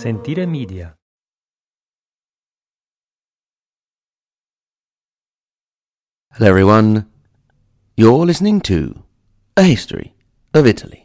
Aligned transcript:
Sentire 0.00 0.46
Media. 0.46 0.96
Hello, 6.32 6.48
everyone. 6.48 7.06
You're 7.98 8.24
listening 8.24 8.62
to 8.62 9.02
A 9.58 9.62
History 9.62 10.14
of 10.54 10.66
Italy. 10.66 11.04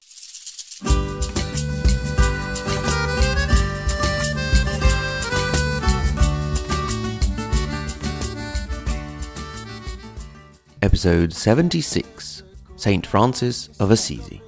Episode 10.82 11.34
76 11.34 12.44
St. 12.78 13.06
Francis 13.06 13.68
of 13.78 13.92
Assisi. 13.92 14.45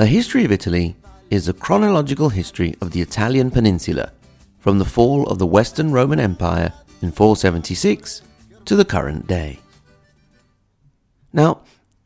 A 0.00 0.06
History 0.06 0.44
of 0.44 0.52
Italy 0.52 0.94
is 1.28 1.48
a 1.48 1.52
chronological 1.52 2.28
history 2.28 2.76
of 2.80 2.92
the 2.92 3.00
Italian 3.00 3.50
peninsula 3.50 4.12
from 4.60 4.78
the 4.78 4.84
fall 4.84 5.26
of 5.26 5.40
the 5.40 5.46
Western 5.46 5.90
Roman 5.90 6.20
Empire 6.20 6.72
in 7.02 7.10
476 7.10 8.22
to 8.64 8.76
the 8.76 8.84
current 8.84 9.26
day. 9.26 9.58
Now, 11.32 11.62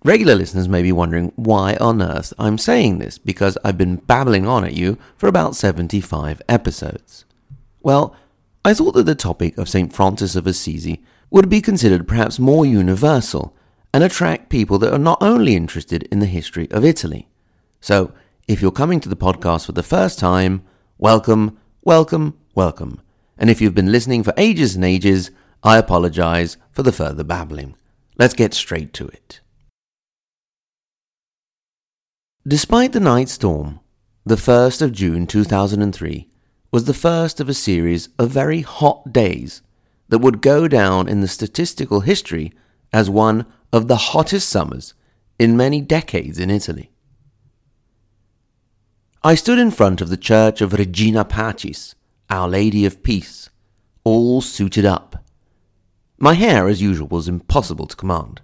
regular 0.07 0.35
listeners 0.35 0.71
may 0.71 0.81
be 0.81 0.91
wondering 0.91 1.33
why 1.37 1.77
on 1.83 2.01
earth 2.01 2.33
I'm 2.39 2.57
saying 2.57 2.97
this 2.97 3.19
because 3.19 3.59
I've 3.63 3.77
been 3.77 3.97
babbling 3.97 4.47
on 4.47 4.65
at 4.65 4.73
you 4.73 4.97
for 5.19 5.27
about 5.27 5.55
75 5.55 6.41
episodes. 6.49 7.27
Well, 7.83 8.17
I 8.65 8.73
thought 8.73 8.95
that 8.95 9.05
the 9.05 9.15
topic 9.15 9.59
of 9.59 9.69
St. 9.69 9.93
Francis 9.93 10.35
of 10.35 10.47
Assisi 10.47 11.05
would 11.31 11.51
be 11.51 11.61
considered 11.61 12.09
perhaps 12.09 12.39
more 12.39 12.65
universal 12.65 13.55
and 13.93 14.03
attract 14.03 14.49
people 14.49 14.79
that 14.79 14.95
are 14.95 14.99
not 14.99 15.19
only 15.21 15.55
interested 15.55 16.05
in 16.05 16.21
the 16.21 16.27
history 16.27 16.71
of 16.71 16.87
Italy. 16.87 17.29
So, 17.83 18.13
if 18.47 18.63
you're 18.63 18.71
coming 18.71 19.01
to 19.01 19.09
the 19.09 19.17
podcast 19.17 19.67
for 19.67 19.73
the 19.73 19.83
first 19.83 20.21
time, 20.21 20.63
welcome, 20.99 21.59
welcome, 21.83 22.39
welcome. 22.55 23.01
And 23.37 23.51
if 23.51 23.61
you've 23.61 23.75
been 23.75 23.91
listening 23.91 24.23
for 24.23 24.33
ages 24.37 24.77
and 24.77 24.85
ages, 24.85 25.33
I 25.65 25.79
apologize 25.79 26.59
for 26.71 26.85
the 26.85 26.93
further 26.93 27.25
babbling. 27.25 27.75
Let's 28.17 28.35
get 28.35 28.55
straight 28.55 28.93
to 28.93 29.09
it. 29.09 29.41
Despite 32.47 32.93
the 32.93 33.01
night 33.01 33.29
storm, 33.29 33.81
the 34.25 34.37
1st 34.37 34.81
of 34.83 34.93
June 34.93 35.27
2003 35.27 36.29
was 36.71 36.85
the 36.85 36.95
first 36.95 37.41
of 37.41 37.49
a 37.49 37.55
series 37.55 38.11
of 38.17 38.31
very 38.31 38.61
hot 38.61 39.13
days 39.13 39.61
that 40.09 40.21
would 40.21 40.41
go 40.41 40.69
down 40.69 41.09
in 41.09 41.21
the 41.21 41.27
statistical 41.27 42.03
history 42.03 42.53
as 42.93 43.11
one 43.11 43.45
of 43.73 43.89
the 43.89 43.97
hottest 43.97 44.49
summers 44.49 44.95
in 45.37 45.57
many 45.57 45.81
decades 45.81 46.39
in 46.39 46.49
Italy. 46.49 46.92
I 49.25 49.37
stood 49.37 49.61
in 49.61 49.71
front 49.71 50.01
of 50.01 50.09
the 50.09 50.17
church 50.17 50.61
of 50.61 50.73
Regina 50.73 51.25
Pacis, 51.25 51.95
Our 52.29 52.49
Lady 52.49 52.85
of 52.85 53.05
Peace, 53.05 53.51
all 54.03 54.41
suited 54.41 54.85
up. 54.85 55.25
My 56.19 56.35
hair, 56.35 56.67
as 56.67 56.83
usual, 56.83 57.07
was 57.07 57.29
impossible 57.29 57.87
to 57.87 57.95
command. 57.95 58.41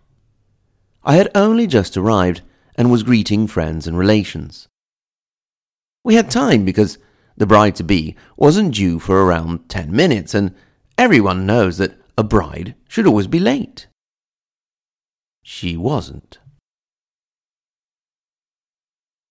I 1.02 1.16
had 1.16 1.32
only 1.34 1.66
just 1.66 1.96
arrived 1.96 2.42
and 2.76 2.92
was 2.92 3.02
greeting 3.02 3.48
friends 3.48 3.88
and 3.88 3.98
relations. 3.98 4.68
We 6.04 6.14
had 6.14 6.30
time 6.30 6.64
because 6.64 6.96
the 7.36 7.46
bride 7.46 7.74
to 7.76 7.82
be 7.82 8.14
wasn't 8.36 8.74
due 8.74 9.00
for 9.00 9.24
around 9.24 9.68
ten 9.68 9.90
minutes, 9.90 10.32
and 10.32 10.54
everyone 10.96 11.44
knows 11.44 11.78
that 11.78 12.00
a 12.16 12.22
bride 12.22 12.76
should 12.88 13.06
always 13.06 13.26
be 13.26 13.40
late. 13.40 13.88
She 15.42 15.76
wasn't. 15.76 16.38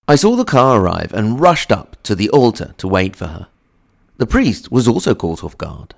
I 0.10 0.16
saw 0.16 0.36
the 0.36 0.46
car 0.46 0.80
arrive 0.80 1.14
and 1.14 1.40
rushed 1.40 1.72
up 1.72 2.02
to 2.04 2.16
the 2.16 2.30
altar 2.30 2.74
to 2.78 2.88
wait 2.88 3.16
for 3.16 3.28
her. 3.28 3.48
The 4.16 4.26
priest 4.26 4.72
was 4.72 4.88
also 4.88 5.14
caught 5.14 5.44
off 5.44 5.58
guard. 5.58 5.96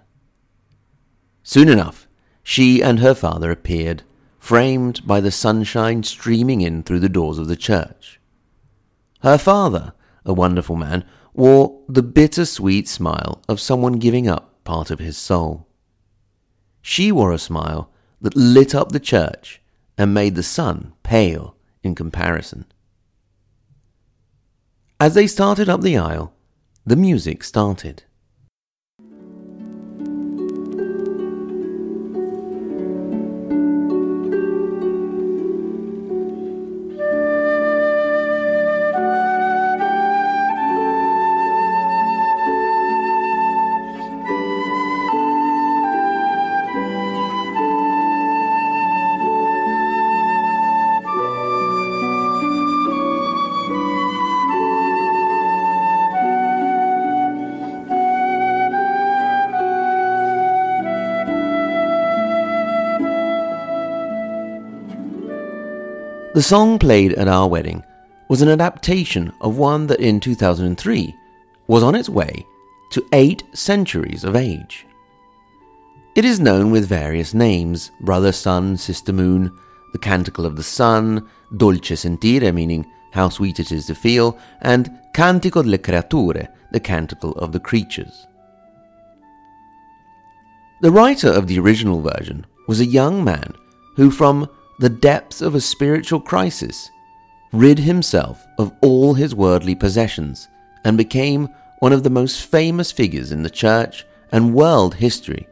Soon 1.44 1.70
enough, 1.70 2.08
she 2.42 2.82
and 2.82 3.00
her 3.00 3.14
father 3.14 3.52
appeared, 3.52 4.02
framed 4.40 5.06
by 5.06 5.20
the 5.20 5.32
sunshine 5.32 6.02
streaming 6.02 6.62
in 6.62 6.82
through 6.82 7.02
the 7.02 7.08
doors 7.08 7.38
of 7.38 7.48
the 7.48 7.56
church. 7.56 8.20
Her 9.22 9.38
father, 9.38 9.94
a 10.26 10.34
wonderful 10.34 10.76
man, 10.76 11.06
wore 11.34 11.80
the 11.88 12.04
bitter-sweet 12.04 12.88
smile 12.88 13.42
of 13.48 13.60
someone 13.60 13.94
giving 13.94 14.28
up 14.28 14.64
part 14.64 14.90
of 14.90 15.00
his 15.00 15.18
soul. 15.18 15.68
She 16.82 17.12
wore 17.12 17.32
a 17.32 17.38
smile 17.38 17.92
that 18.22 18.36
lit 18.36 18.74
up 18.74 18.92
the 18.92 19.00
church 19.00 19.62
and 19.98 20.14
made 20.14 20.34
the 20.34 20.44
sun 20.44 20.94
pale 21.04 21.56
in 21.84 21.94
comparison. 21.94 22.66
As 25.02 25.14
they 25.14 25.28
started 25.28 25.70
up 25.70 25.80
the 25.80 25.98
aisle, 25.98 26.34
the 26.86 26.98
music 26.98 27.42
started. 27.46 28.04
The 66.40 66.44
song 66.44 66.80
played 66.80 67.12
at 67.16 67.28
our 67.28 67.50
wedding 67.50 67.84
was 68.30 68.42
an 68.42 68.48
adaptation 68.48 69.34
of 69.42 69.58
one 69.58 69.88
that 69.88 70.00
in 70.00 70.22
2003 70.22 71.14
was 71.68 71.84
on 71.84 71.96
its 71.96 72.08
way 72.08 72.46
to 72.92 73.06
eight 73.12 73.44
centuries 73.52 74.24
of 74.24 74.38
age. 74.38 74.86
It 76.16 76.24
is 76.24 76.40
known 76.40 76.72
with 76.72 76.88
various 76.88 77.34
names 77.34 77.92
Brother 78.00 78.32
Sun, 78.32 78.78
Sister 78.78 79.12
Moon, 79.12 79.52
the 79.92 80.00
Canticle 80.00 80.46
of 80.46 80.56
the 80.56 80.64
Sun, 80.64 81.28
Dolce 81.58 81.98
Sentire, 81.98 82.54
meaning 82.54 82.90
how 83.12 83.28
sweet 83.28 83.60
it 83.60 83.74
is 83.74 83.86
to 83.88 83.94
feel, 83.94 84.40
and 84.62 84.98
Cantico 85.14 85.62
delle 85.62 85.78
Creature, 85.78 86.48
the 86.72 86.80
Canticle 86.80 87.34
of 87.34 87.52
the 87.52 87.60
Creatures. 87.60 88.28
The 90.80 90.92
writer 90.92 91.34
of 91.34 91.48
the 91.48 91.60
original 91.60 92.00
version 92.02 92.46
was 92.70 92.80
a 92.80 92.86
young 92.86 93.26
man 93.26 93.56
who, 93.98 94.10
from 94.10 94.48
the 94.80 94.90
depths 94.90 95.42
of 95.42 95.56
a 95.56 95.62
spiritual 95.62 96.22
crisis, 96.22 96.90
rid 97.52 97.80
himself 97.80 98.48
of 98.58 98.74
all 98.82 99.14
his 99.14 99.36
worldly 99.36 99.76
possessions 99.76 100.48
and 100.86 100.98
became 100.98 101.50
one 101.80 101.92
of 101.92 102.04
the 102.04 102.10
most 102.10 102.46
famous 102.46 102.92
figures 102.92 103.32
in 103.32 103.44
the 103.44 103.50
church 103.50 104.06
and 104.32 104.54
world 104.54 104.96
history 104.96 105.48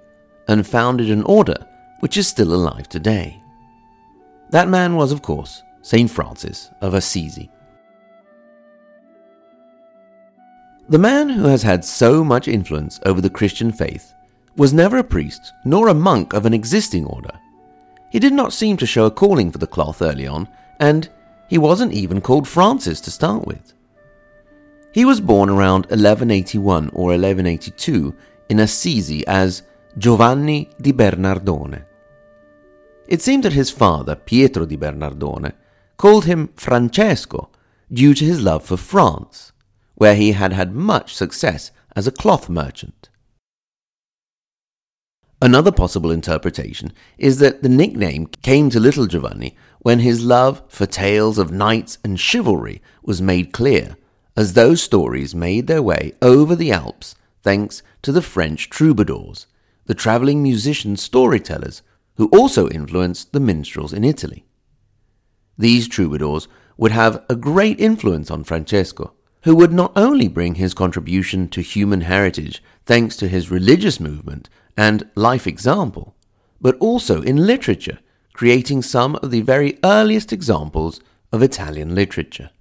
and 0.48 0.66
founded 0.66 1.12
an 1.12 1.24
order 1.24 1.58
which 2.00 2.16
is 2.16 2.28
still 2.28 2.54
alive 2.54 2.88
today. 2.88 3.42
That 4.50 4.70
man 4.70 4.96
was, 4.96 5.12
of 5.12 5.22
course, 5.22 5.62
St. 5.82 6.10
Francis 6.10 6.70
of 6.82 6.94
Assisi. 6.94 7.50
The 10.88 11.00
man 11.00 11.28
who 11.28 11.48
has 11.48 11.64
had 11.64 11.84
so 11.84 12.24
much 12.24 12.48
influence 12.48 13.02
over 13.06 13.20
the 13.20 13.30
Christian 13.30 13.74
faith 13.74 14.14
was 14.56 14.74
never 14.74 14.98
a 14.98 15.04
priest 15.04 15.52
nor 15.66 15.90
a 15.90 15.94
monk 15.94 16.32
of 16.32 16.46
an 16.46 16.54
existing 16.54 17.06
order. 17.06 17.38
He 18.18 18.20
did 18.20 18.34
not 18.34 18.52
seem 18.52 18.78
to 18.78 18.88
show 18.88 19.06
a 19.06 19.12
calling 19.12 19.52
for 19.52 19.60
the 19.60 19.68
cloth 19.68 20.02
early 20.02 20.26
on, 20.26 20.48
and 20.80 21.08
he 21.48 21.60
wasn't 21.60 21.94
even 21.94 22.20
called 22.20 22.48
Francis 22.48 23.00
to 23.02 23.12
start 23.12 23.46
with. 23.46 23.74
He 24.92 25.06
was 25.06 25.22
born 25.22 25.50
around 25.50 25.86
1181 25.92 26.90
or 26.96 27.10
1182 27.10 28.16
in 28.50 28.60
Assisi 28.60 29.24
as 29.28 29.62
Giovanni 30.00 30.68
di 30.82 30.94
Bernardone. 30.94 31.86
It 33.08 33.22
seemed 33.22 33.44
that 33.44 33.54
his 33.54 33.70
father, 33.70 34.16
Pietro 34.16 34.66
di 34.66 34.78
Bernardone, 34.78 35.54
called 35.98 36.26
him 36.26 36.50
Francesco 36.56 37.52
due 37.94 38.16
to 38.16 38.26
his 38.26 38.42
love 38.42 38.66
for 38.66 38.78
France, 38.78 39.52
where 39.94 40.16
he 40.16 40.32
had 40.32 40.54
had 40.54 40.74
much 40.74 41.14
success 41.14 41.70
as 41.96 42.08
a 42.08 42.12
cloth 42.12 42.50
merchant. 42.50 43.10
Another 45.42 45.72
possible 45.72 46.10
interpretation 46.10 46.92
is 47.18 47.38
that 47.40 47.62
the 47.62 47.70
nickname 47.70 48.26
came 48.42 48.72
to 48.72 48.80
little 48.80 49.06
Giovanni 49.06 49.56
when 49.80 50.00
his 50.00 50.24
love 50.24 50.64
for 50.68 50.88
tales 50.88 51.38
of 51.38 51.52
knights 51.52 52.00
and 52.04 52.20
chivalry 52.20 52.82
was 53.04 53.22
made 53.22 53.54
clear, 53.54 53.98
as 54.36 54.54
those 54.54 54.82
stories 54.82 55.36
made 55.36 55.68
their 55.68 55.84
way 55.84 56.14
over 56.22 56.56
the 56.56 56.72
Alps 56.72 57.16
thanks 57.44 57.84
to 58.02 58.12
the 58.12 58.22
French 58.22 58.70
troubadours, 58.70 59.46
the 59.86 59.94
travelling 59.94 60.42
musician 60.42 60.98
storytellers 60.98 61.84
who 62.16 62.28
also 62.30 62.68
influenced 62.70 63.32
the 63.32 63.40
minstrels 63.40 63.94
in 63.94 64.04
Italy. 64.04 64.44
These 65.56 65.88
troubadours 65.88 66.48
would 66.78 66.92
have 66.92 67.24
a 67.30 67.36
great 67.36 67.80
influence 67.80 68.32
on 68.32 68.44
Francesco, 68.44 69.14
who 69.44 69.56
would 69.56 69.72
not 69.72 69.92
only 69.96 70.28
bring 70.28 70.56
his 70.56 70.74
contribution 70.74 71.48
to 71.50 71.62
human 71.62 72.02
heritage 72.02 72.64
thanks 72.86 73.16
to 73.18 73.28
his 73.28 73.52
religious 73.52 74.00
movement 74.00 74.50
and 74.78 75.10
life 75.16 75.48
example, 75.48 76.16
but 76.62 76.78
also 76.78 77.22
in 77.22 77.48
literature, 77.48 78.00
creating 78.34 78.84
some 78.84 79.16
of 79.18 79.32
the 79.32 79.42
very 79.42 79.80
earliest 79.84 80.32
examples 80.32 81.02
of 81.32 81.42
Italian 81.42 81.96
literature. 81.96 82.52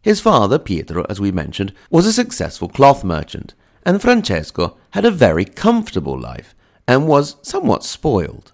His 0.00 0.20
father, 0.20 0.58
Pietro, 0.58 1.04
as 1.08 1.20
we 1.20 1.32
mentioned, 1.32 1.72
was 1.90 2.06
a 2.06 2.12
successful 2.12 2.68
cloth 2.68 3.02
merchant, 3.02 3.54
and 3.84 4.00
Francesco 4.00 4.76
had 4.90 5.04
a 5.04 5.10
very 5.10 5.44
comfortable 5.44 6.18
life 6.18 6.54
and 6.86 7.08
was 7.08 7.36
somewhat 7.42 7.84
spoiled. 7.84 8.52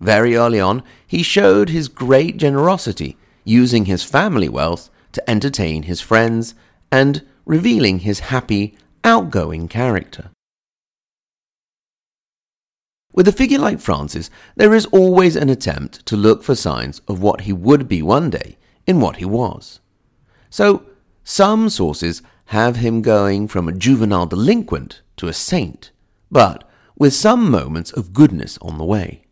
Very 0.00 0.34
early 0.34 0.58
on, 0.58 0.82
he 1.06 1.22
showed 1.22 1.68
his 1.68 1.88
great 1.88 2.36
generosity, 2.36 3.16
using 3.44 3.84
his 3.84 4.02
family 4.02 4.48
wealth 4.48 4.90
to 5.12 5.30
entertain 5.30 5.84
his 5.84 6.00
friends 6.00 6.54
and 6.90 7.22
revealing 7.44 8.00
his 8.00 8.20
happy, 8.20 8.76
outgoing 9.04 9.68
character. 9.68 10.30
With 13.14 13.28
a 13.28 13.32
figure 13.32 13.58
like 13.58 13.78
Francis, 13.78 14.30
there 14.56 14.72
is 14.72 14.86
always 14.86 15.36
an 15.36 15.50
attempt 15.50 16.04
to 16.06 16.16
look 16.16 16.42
for 16.42 16.54
signs 16.54 17.02
of 17.06 17.20
what 17.20 17.42
he 17.42 17.52
would 17.52 17.86
be 17.86 18.00
one 18.00 18.30
day 18.30 18.56
in 18.86 19.00
what 19.00 19.16
he 19.16 19.24
was. 19.24 19.80
So, 20.48 20.84
some 21.22 21.68
sources 21.68 22.22
have 22.46 22.76
him 22.76 23.02
going 23.02 23.48
from 23.48 23.68
a 23.68 23.72
juvenile 23.72 24.26
delinquent 24.26 25.02
to 25.16 25.28
a 25.28 25.32
saint, 25.32 25.90
but 26.30 26.68
with 26.98 27.14
some 27.14 27.50
moments 27.50 27.92
of 27.92 28.12
goodness 28.12 28.58
on 28.62 28.78
the 28.78 28.84
way. 28.84 29.24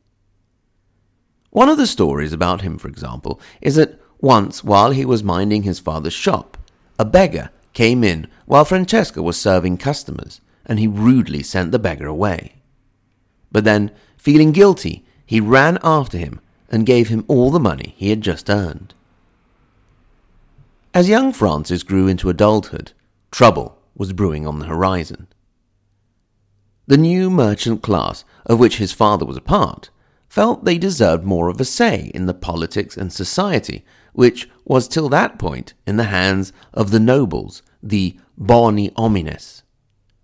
One 1.51 1.69
of 1.69 1.79
the 1.79 1.87
stories 1.87 2.33
about 2.33 2.61
him, 2.61 2.79
for 2.79 2.89
example, 2.89 3.41
is 3.61 3.75
that 3.77 4.01
once, 4.21 4.63
while 4.63 4.91
he 4.91 5.05
was 5.05 5.25
minding 5.25 5.63
his 5.63 5.81
father's 5.81 6.13
shop, 6.13 6.57
a 6.99 7.05
beggar 7.05 7.51
came 7.73 8.05
in 8.05 8.29
while 8.45 8.65
Francesco 8.65 9.23
was 9.23 9.41
serving 9.41 9.79
customers, 9.79 10.41
and 10.67 10.79
he 10.79 10.87
rudely 10.87 11.43
sent 11.43 11.73
the 11.73 11.79
beggar 11.79 12.07
away. 12.07 12.60
But 13.53 13.65
then, 13.65 13.91
feeling 14.17 14.53
guilty, 14.53 15.05
he 15.27 15.41
ran 15.41 15.79
after 15.83 16.19
him 16.19 16.41
and 16.69 16.87
gave 16.87 17.09
him 17.09 17.25
all 17.29 17.51
the 17.51 17.61
money 17.61 17.95
he 17.97 18.11
had 18.11 18.21
just 18.21 18.49
earned. 18.49 18.95
As 20.93 21.09
young 21.09 21.33
Francis 21.33 21.83
grew 21.83 22.09
into 22.09 22.31
adulthood, 22.31 22.93
trouble 23.31 23.79
was 23.95 24.13
brewing 24.13 24.47
on 24.47 24.59
the 24.59 24.67
horizon. 24.67 25.29
The 26.87 26.97
new 26.97 27.31
merchant 27.31 27.83
class, 27.83 28.25
of 28.47 28.59
which 28.59 28.79
his 28.79 28.93
father 28.93 29.25
was 29.25 29.37
a 29.37 29.41
part, 29.41 29.91
felt 30.29 30.65
they 30.65 30.79
deserved 30.79 31.25
more 31.25 31.49
of 31.49 31.61
a 31.61 31.65
say 31.65 32.11
in 32.15 32.27
the 32.27 32.35
politics 32.35 32.97
and 32.97 33.13
society 33.13 33.85
which 34.13 34.49
was 34.65 34.89
till 34.89 35.09
that 35.09 35.39
point 35.39 35.75
in 35.87 35.97
the 35.97 36.05
hands 36.05 36.53
of 36.73 36.91
the 36.91 37.01
nobles, 37.01 37.63
the 37.83 38.19
boni 38.37 38.91
homines. 38.97 39.63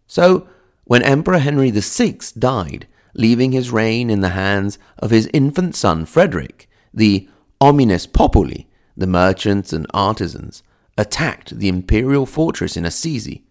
So, 0.07 0.49
when 0.85 1.03
Emperor 1.03 1.39
Henry 1.39 1.71
VI 1.71 2.19
died, 2.39 2.87
leaving 3.17 3.53
his 3.53 3.71
reign 3.71 4.11
in 4.11 4.21
the 4.21 4.31
hands 4.31 4.79
of 4.99 5.11
his 5.11 5.29
infant 5.33 5.75
son 5.75 6.05
Frederick, 6.05 6.69
the 6.93 7.29
homines 7.61 8.07
populi, 8.07 8.65
the 8.97 9.07
merchants 9.07 9.73
and 9.73 9.87
artisans, 9.93 10.63
attacked 10.99 11.59
the 11.59 11.69
imperial 11.69 12.27
fortress 12.27 12.77
in 12.77 12.85
Assisi, 12.85 13.45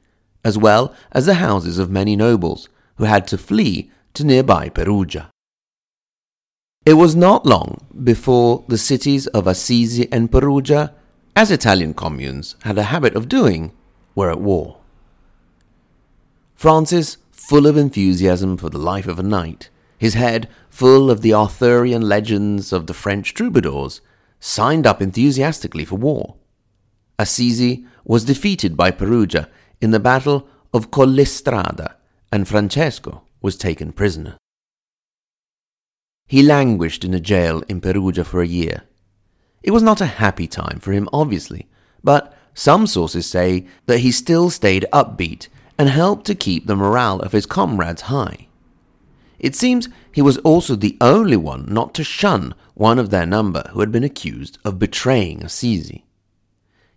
as 0.43 0.57
well 0.57 0.93
as 1.11 1.25
the 1.25 1.35
houses 1.35 1.79
of 1.79 1.89
many 1.89 2.15
nobles 2.15 2.69
who 2.95 3.03
had 3.03 3.27
to 3.27 3.37
flee 3.37 3.91
to 4.13 4.23
nearby 4.23 4.69
Perugia. 4.69 5.29
It 6.85 6.93
was 6.93 7.15
not 7.15 7.45
long 7.45 7.87
before 8.03 8.63
the 8.67 8.77
cities 8.77 9.25
of 9.27 9.47
Assisi 9.47 10.07
and 10.11 10.31
Perugia, 10.31 10.93
as 11.35 11.51
Italian 11.51 11.93
communes 11.95 12.55
had 12.61 12.77
a 12.77 12.83
habit 12.83 13.15
of 13.15 13.27
doing, 13.27 13.71
were 14.13 14.29
at 14.29 14.39
war. 14.39 14.77
Francis, 16.53 17.17
full 17.47 17.67
of 17.67 17.77
enthusiasm 17.77 18.57
for 18.57 18.71
the 18.71 18.77
life 18.79 19.05
of 19.05 19.19
a 19.19 19.23
knight, 19.23 19.69
his 19.99 20.15
head 20.15 20.49
full 20.67 21.11
of 21.11 21.21
the 21.21 21.31
Arthurian 21.31 22.01
legends 22.01 22.73
of 22.73 22.87
the 22.87 22.93
French 22.93 23.35
troubadours, 23.35 24.01
signed 24.39 24.87
up 24.87 24.99
enthusiastically 24.99 25.85
for 25.85 25.95
war. 25.95 26.37
Assisi 27.19 27.85
was 28.03 28.25
defeated 28.25 28.75
by 28.75 28.89
Perugia 28.89 29.47
in 29.79 29.91
the 29.91 29.99
Battle 29.99 30.47
of 30.73 30.89
Collestrada, 30.89 31.97
and 32.31 32.47
Francesco 32.47 33.21
was 33.43 33.55
taken 33.55 33.91
prisoner. 33.91 34.37
He 36.25 36.41
languished 36.41 37.05
in 37.05 37.13
a 37.13 37.19
jail 37.19 37.61
in 37.69 37.79
Perugia 37.79 38.23
for 38.23 38.41
a 38.41 38.47
year. 38.47 38.85
It 39.61 39.69
was 39.69 39.83
not 39.83 40.01
a 40.01 40.17
happy 40.17 40.47
time 40.47 40.79
for 40.79 40.93
him, 40.93 41.07
obviously, 41.13 41.67
but 42.03 42.35
some 42.55 42.87
sources 42.87 43.27
say 43.27 43.67
that 43.85 43.99
he 43.99 44.11
still 44.11 44.49
stayed 44.49 44.87
upbeat 44.91 45.47
and 45.77 45.89
helped 45.89 46.25
to 46.27 46.35
keep 46.35 46.65
the 46.65 46.75
morale 46.75 47.19
of 47.19 47.31
his 47.31 47.45
comrades 47.45 48.03
high. 48.03 48.47
It 49.39 49.55
seems 49.55 49.89
he 50.11 50.21
was 50.21 50.37
also 50.39 50.75
the 50.75 50.97
only 51.01 51.37
one 51.37 51.65
not 51.67 51.93
to 51.95 52.03
shun 52.03 52.55
one 52.73 52.99
of 52.99 53.09
their 53.09 53.25
number 53.25 53.69
who 53.71 53.81
had 53.81 53.91
been 53.91 54.03
accused 54.03 54.57
of 54.63 54.79
betraying 54.79 55.43
Assisi. 55.43 56.05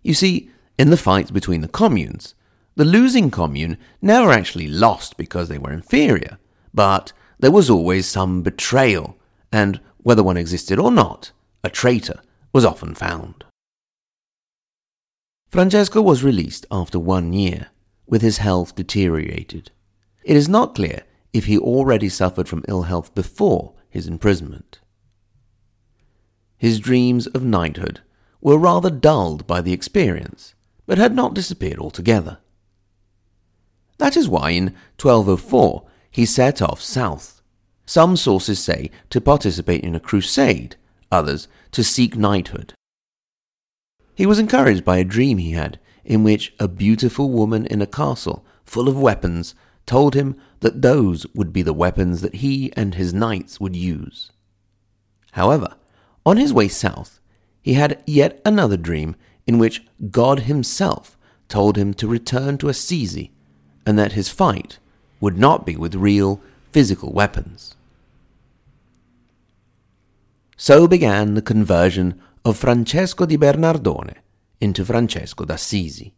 You 0.01 0.13
see, 0.13 0.49
in 0.77 0.89
the 0.89 0.97
fights 0.97 1.31
between 1.31 1.61
the 1.61 1.67
communes, 1.67 2.35
the 2.75 2.85
losing 2.85 3.29
commune 3.29 3.77
never 4.01 4.31
actually 4.31 4.67
lost 4.67 5.17
because 5.17 5.49
they 5.49 5.57
were 5.57 5.73
inferior, 5.73 6.39
but 6.73 7.11
there 7.39 7.51
was 7.51 7.69
always 7.69 8.07
some 8.07 8.41
betrayal 8.41 9.17
and 9.51 9.81
whether 9.97 10.23
one 10.23 10.37
existed 10.37 10.79
or 10.79 10.91
not, 10.91 11.31
a 11.63 11.69
traitor 11.69 12.21
was 12.53 12.63
often 12.63 12.95
found. 12.95 13.43
Francesco 15.49 16.01
was 16.01 16.23
released 16.23 16.65
after 16.71 16.99
one 16.99 17.33
year, 17.33 17.67
with 18.09 18.21
his 18.21 18.39
health 18.39 18.75
deteriorated. 18.75 19.71
It 20.23 20.35
is 20.35 20.49
not 20.49 20.75
clear 20.75 21.03
if 21.31 21.45
he 21.45 21.57
already 21.57 22.09
suffered 22.09 22.49
from 22.49 22.65
ill 22.67 22.83
health 22.83 23.15
before 23.15 23.73
his 23.89 24.07
imprisonment. 24.07 24.79
His 26.57 26.79
dreams 26.79 27.27
of 27.27 27.43
knighthood 27.43 28.01
were 28.41 28.57
rather 28.57 28.89
dulled 28.89 29.47
by 29.47 29.61
the 29.61 29.73
experience, 29.73 30.55
but 30.85 30.97
had 30.97 31.15
not 31.15 31.33
disappeared 31.33 31.79
altogether. 31.79 32.39
That 33.97 34.17
is 34.17 34.27
why 34.27 34.51
in 34.51 34.75
1204 35.01 35.87
he 36.11 36.25
set 36.25 36.61
off 36.61 36.81
south 36.81 37.39
some 37.89 38.15
sources 38.15 38.59
say 38.59 38.91
to 39.09 39.19
participate 39.19 39.83
in 39.83 39.95
a 39.95 39.99
crusade, 39.99 40.75
others 41.11 41.47
to 41.71 41.83
seek 41.83 42.15
knighthood. 42.15 42.75
He 44.13 44.27
was 44.27 44.37
encouraged 44.37 44.85
by 44.85 44.97
a 44.99 45.03
dream 45.03 45.39
he 45.39 45.53
had, 45.53 45.79
in 46.09 46.23
which 46.23 46.53
a 46.59 46.67
beautiful 46.67 47.29
woman 47.29 47.65
in 47.67 47.81
a 47.81 47.87
castle 47.87 48.43
full 48.65 48.89
of 48.89 48.99
weapons 48.99 49.53
told 49.85 50.15
him 50.15 50.35
that 50.59 50.81
those 50.81 51.25
would 51.33 51.53
be 51.53 51.61
the 51.61 51.71
weapons 51.71 52.21
that 52.21 52.35
he 52.35 52.73
and 52.73 52.95
his 52.95 53.13
knights 53.13 53.59
would 53.59 53.75
use. 53.75 54.31
However, 55.33 55.75
on 56.25 56.37
his 56.37 56.51
way 56.51 56.67
south, 56.67 57.19
he 57.61 57.75
had 57.75 58.03
yet 58.07 58.41
another 58.43 58.75
dream 58.75 59.15
in 59.45 59.59
which 59.59 59.85
God 60.09 60.41
himself 60.41 61.15
told 61.47 61.77
him 61.77 61.93
to 61.95 62.07
return 62.07 62.57
to 62.57 62.69
Assisi 62.69 63.31
and 63.85 63.97
that 63.97 64.13
his 64.13 64.29
fight 64.29 64.79
would 65.21 65.37
not 65.37 65.65
be 65.65 65.75
with 65.75 65.95
real 65.95 66.41
physical 66.71 67.13
weapons. 67.13 67.75
So 70.57 70.87
began 70.87 71.35
the 71.35 71.41
conversion 71.41 72.19
of 72.43 72.57
Francesco 72.57 73.25
di 73.25 73.37
Bernardone 73.37 74.15
into 74.61 74.85
Francesco 74.85 75.45
d'Assisi. 75.45 76.13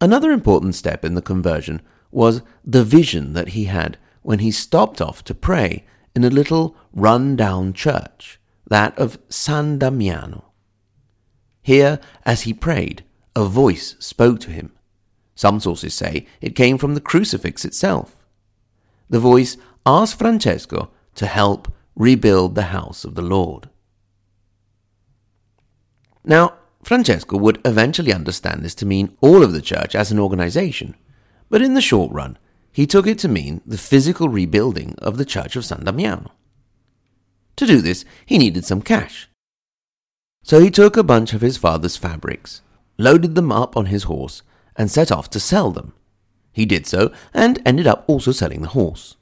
Another 0.00 0.32
important 0.32 0.74
step 0.74 1.04
in 1.04 1.14
the 1.14 1.22
conversion 1.22 1.80
was 2.10 2.42
the 2.64 2.84
vision 2.84 3.32
that 3.32 3.48
he 3.48 3.64
had 3.64 3.98
when 4.22 4.38
he 4.38 4.50
stopped 4.50 5.00
off 5.00 5.24
to 5.24 5.34
pray 5.34 5.84
in 6.14 6.24
a 6.24 6.30
little 6.30 6.76
run-down 6.92 7.72
church, 7.72 8.38
that 8.68 8.96
of 8.98 9.18
San 9.28 9.78
Damiano. 9.78 10.52
Here, 11.62 11.98
as 12.24 12.42
he 12.42 12.54
prayed, 12.54 13.04
a 13.34 13.44
voice 13.44 13.96
spoke 13.98 14.40
to 14.40 14.50
him. 14.50 14.72
Some 15.34 15.58
sources 15.58 15.94
say 15.94 16.26
it 16.40 16.54
came 16.54 16.78
from 16.78 16.94
the 16.94 17.00
crucifix 17.00 17.64
itself. 17.64 18.16
The 19.10 19.18
voice 19.18 19.56
asked 19.84 20.18
Francesco 20.18 20.90
to 21.16 21.26
help 21.26 21.72
rebuild 21.96 22.54
the 22.54 22.64
house 22.64 23.04
of 23.04 23.14
the 23.14 23.22
Lord. 23.22 23.68
Now, 26.24 26.54
Francesco 26.82 27.36
would 27.36 27.60
eventually 27.64 28.12
understand 28.12 28.62
this 28.62 28.74
to 28.76 28.86
mean 28.86 29.16
all 29.20 29.42
of 29.42 29.52
the 29.52 29.62
church 29.62 29.94
as 29.94 30.10
an 30.10 30.18
organization, 30.18 30.94
but 31.48 31.62
in 31.62 31.74
the 31.74 31.80
short 31.80 32.12
run, 32.12 32.38
he 32.72 32.86
took 32.86 33.06
it 33.06 33.18
to 33.20 33.28
mean 33.28 33.60
the 33.64 33.78
physical 33.78 34.28
rebuilding 34.28 34.94
of 34.98 35.16
the 35.16 35.24
church 35.24 35.56
of 35.56 35.64
San 35.64 35.84
Damiano. 35.84 36.32
To 37.56 37.66
do 37.66 37.80
this, 37.80 38.04
he 38.26 38.38
needed 38.38 38.64
some 38.64 38.82
cash. 38.82 39.28
So 40.42 40.60
he 40.60 40.70
took 40.70 40.96
a 40.96 41.04
bunch 41.04 41.32
of 41.32 41.40
his 41.40 41.56
father's 41.56 41.96
fabrics, 41.96 42.62
loaded 42.98 43.34
them 43.34 43.52
up 43.52 43.76
on 43.76 43.86
his 43.86 44.04
horse, 44.04 44.42
and 44.76 44.90
set 44.90 45.12
off 45.12 45.30
to 45.30 45.40
sell 45.40 45.70
them. 45.70 45.94
He 46.52 46.66
did 46.66 46.86
so, 46.86 47.12
and 47.32 47.62
ended 47.64 47.86
up 47.86 48.04
also 48.06 48.32
selling 48.32 48.62
the 48.62 48.68
horse. 48.68 49.16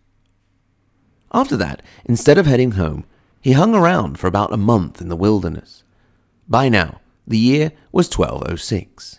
After 1.32 1.56
that, 1.59 1.82
instead 2.04 2.38
of 2.38 2.47
heading 2.47 2.73
home, 2.73 3.04
he 3.40 3.52
hung 3.52 3.75
around 3.75 4.18
for 4.18 4.26
about 4.26 4.52
a 4.52 4.56
month 4.56 5.00
in 5.00 5.09
the 5.09 5.16
wilderness. 5.16 5.82
By 6.49 6.69
now, 6.69 7.01
the 7.27 7.39
year 7.39 7.73
was 7.93 8.11
1206. 8.11 9.19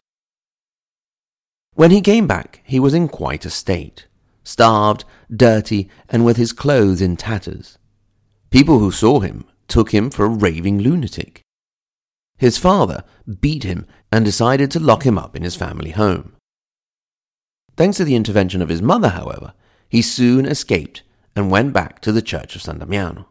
When 1.75 1.92
he 1.92 2.01
came 2.01 2.27
back, 2.27 2.62
he 2.63 2.80
was 2.80 2.94
in 2.94 3.08
quite 3.08 3.46
a 3.46 3.50
state 3.50 4.08
starved, 4.44 5.06
dirty, 5.34 5.89
and 6.10 6.25
with 6.25 6.38
his 6.38 6.53
clothes 6.53 7.01
in 7.01 7.15
tatters. 7.15 7.77
People 8.50 8.80
who 8.80 8.92
saw 8.92 9.20
him 9.20 9.46
took 9.68 9.92
him 9.92 10.10
for 10.10 10.25
a 10.25 10.30
raving 10.30 10.80
lunatic. 10.80 11.42
His 12.38 12.58
father 12.58 13.03
beat 13.39 13.63
him 13.63 13.86
and 14.12 14.25
decided 14.25 14.70
to 14.72 14.80
lock 14.80 15.03
him 15.03 15.18
up 15.18 15.36
in 15.36 15.44
his 15.44 15.56
family 15.56 15.92
home. 15.92 16.36
Thanks 17.75 17.98
to 17.98 18.03
the 18.03 18.15
intervention 18.15 18.62
of 18.62 18.70
his 18.70 18.82
mother, 18.82 19.10
however, 19.10 19.53
he 19.89 20.01
soon 20.01 20.46
escaped 20.46 21.03
and 21.36 21.50
went 21.50 21.74
back 21.74 22.00
to 22.01 22.12
the 22.12 22.22
church 22.22 22.56
of 22.56 22.62
San 22.62 22.80
Damiano. 22.80 23.30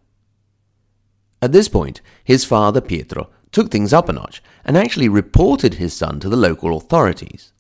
At 1.40 1.52
this 1.52 1.68
point, 1.68 2.00
his 2.24 2.44
father 2.44 2.80
Pietro 2.80 3.30
took 3.52 3.70
things 3.70 3.92
up 3.92 4.08
a 4.08 4.12
notch 4.12 4.42
and 4.64 4.76
actually 4.76 5.08
reported 5.08 5.74
his 5.74 5.94
son 5.94 6.18
to 6.20 6.28
the 6.28 6.36
local 6.36 6.76
authorities. 6.76 7.52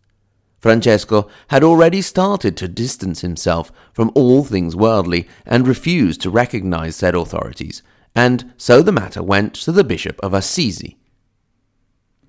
Francesco 0.58 1.28
had 1.48 1.62
already 1.62 2.00
started 2.00 2.56
to 2.56 2.68
distance 2.68 3.20
himself 3.20 3.70
from 3.92 4.10
all 4.14 4.44
things 4.44 4.74
worldly 4.74 5.28
and 5.44 5.66
refused 5.66 6.20
to 6.22 6.30
recognize 6.30 6.96
said 6.96 7.14
authorities, 7.14 7.82
and 8.14 8.52
so 8.56 8.82
the 8.82 8.92
matter 8.92 9.22
went 9.22 9.54
to 9.54 9.72
the 9.72 9.84
Bishop 9.84 10.18
of 10.22 10.34
Assisi, 10.34 10.96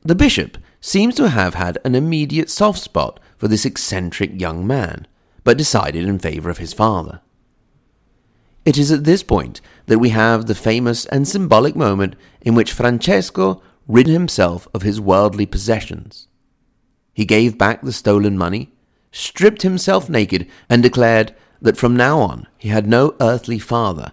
the 0.05 0.15
bishop 0.15 0.57
seems 0.81 1.15
to 1.15 1.29
have 1.29 1.53
had 1.53 1.77
an 1.85 1.95
immediate 1.95 2.49
soft 2.49 2.79
spot 2.79 3.21
for 3.37 3.47
this 3.47 3.65
eccentric 3.65 4.39
young 4.39 4.67
man, 4.67 5.07
but 5.45 5.57
decided 5.57 6.05
in 6.05 6.19
favor 6.19 6.49
of 6.49 6.57
his 6.57 6.73
father. 6.73 7.21
It 8.65 8.77
is 8.77 8.91
at 8.91 9.03
this 9.03 9.23
point 9.23 9.59
that 9.87 9.99
we 9.99 10.09
have 10.09 10.45
the 10.45 10.55
famous 10.55 11.05
and 11.07 11.27
symbolic 11.27 11.75
moment 11.75 12.15
in 12.41 12.55
which 12.55 12.71
Francesco 12.71 13.61
rid 13.87 14.07
himself 14.07 14.67
of 14.73 14.83
his 14.83 15.01
worldly 15.01 15.45
possessions. 15.45 16.27
He 17.13 17.25
gave 17.25 17.57
back 17.57 17.81
the 17.81 17.91
stolen 17.91 18.37
money, 18.37 18.71
stripped 19.11 19.61
himself 19.61 20.09
naked, 20.09 20.47
and 20.69 20.81
declared 20.81 21.35
that 21.61 21.77
from 21.77 21.95
now 21.95 22.19
on 22.19 22.47
he 22.57 22.69
had 22.69 22.87
no 22.87 23.15
earthly 23.19 23.59
father, 23.59 24.11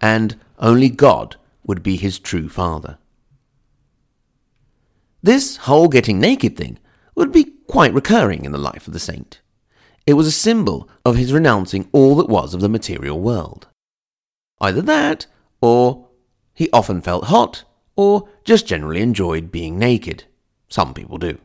and 0.00 0.36
only 0.58 0.88
God 0.88 1.36
would 1.66 1.82
be 1.82 1.96
his 1.96 2.18
true 2.18 2.48
father. 2.48 2.98
This 5.22 5.58
whole 5.58 5.88
getting 5.88 6.18
naked 6.18 6.56
thing 6.56 6.78
would 7.14 7.30
be 7.30 7.52
quite 7.66 7.92
recurring 7.92 8.44
in 8.46 8.52
the 8.52 8.58
life 8.58 8.86
of 8.86 8.94
the 8.94 8.98
saint. 8.98 9.40
It 10.06 10.14
was 10.14 10.26
a 10.26 10.32
symbol 10.32 10.88
of 11.04 11.16
his 11.16 11.32
renouncing 11.32 11.88
all 11.92 12.16
that 12.16 12.28
was 12.28 12.54
of 12.54 12.62
the 12.62 12.68
material 12.68 13.20
world. 13.20 13.68
Either 14.60 14.82
that, 14.82 15.26
or 15.60 16.08
he 16.52 16.68
often 16.72 17.00
felt 17.00 17.24
hot, 17.24 17.64
or 17.96 18.28
just 18.44 18.66
generally 18.66 19.00
enjoyed 19.00 19.50
being 19.50 19.78
naked. 19.78 20.24
Some 20.68 20.94
people 20.94 21.18
do. 21.18 21.38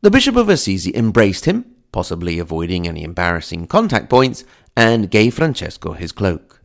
The 0.00 0.10
Bishop 0.10 0.36
of 0.36 0.48
Assisi 0.48 0.94
embraced 0.94 1.44
him, 1.44 1.64
possibly 1.92 2.38
avoiding 2.38 2.86
any 2.86 3.02
embarrassing 3.02 3.66
contact 3.66 4.08
points, 4.08 4.44
and 4.76 5.10
gave 5.10 5.34
Francesco 5.34 5.92
his 5.92 6.12
cloak. 6.12 6.62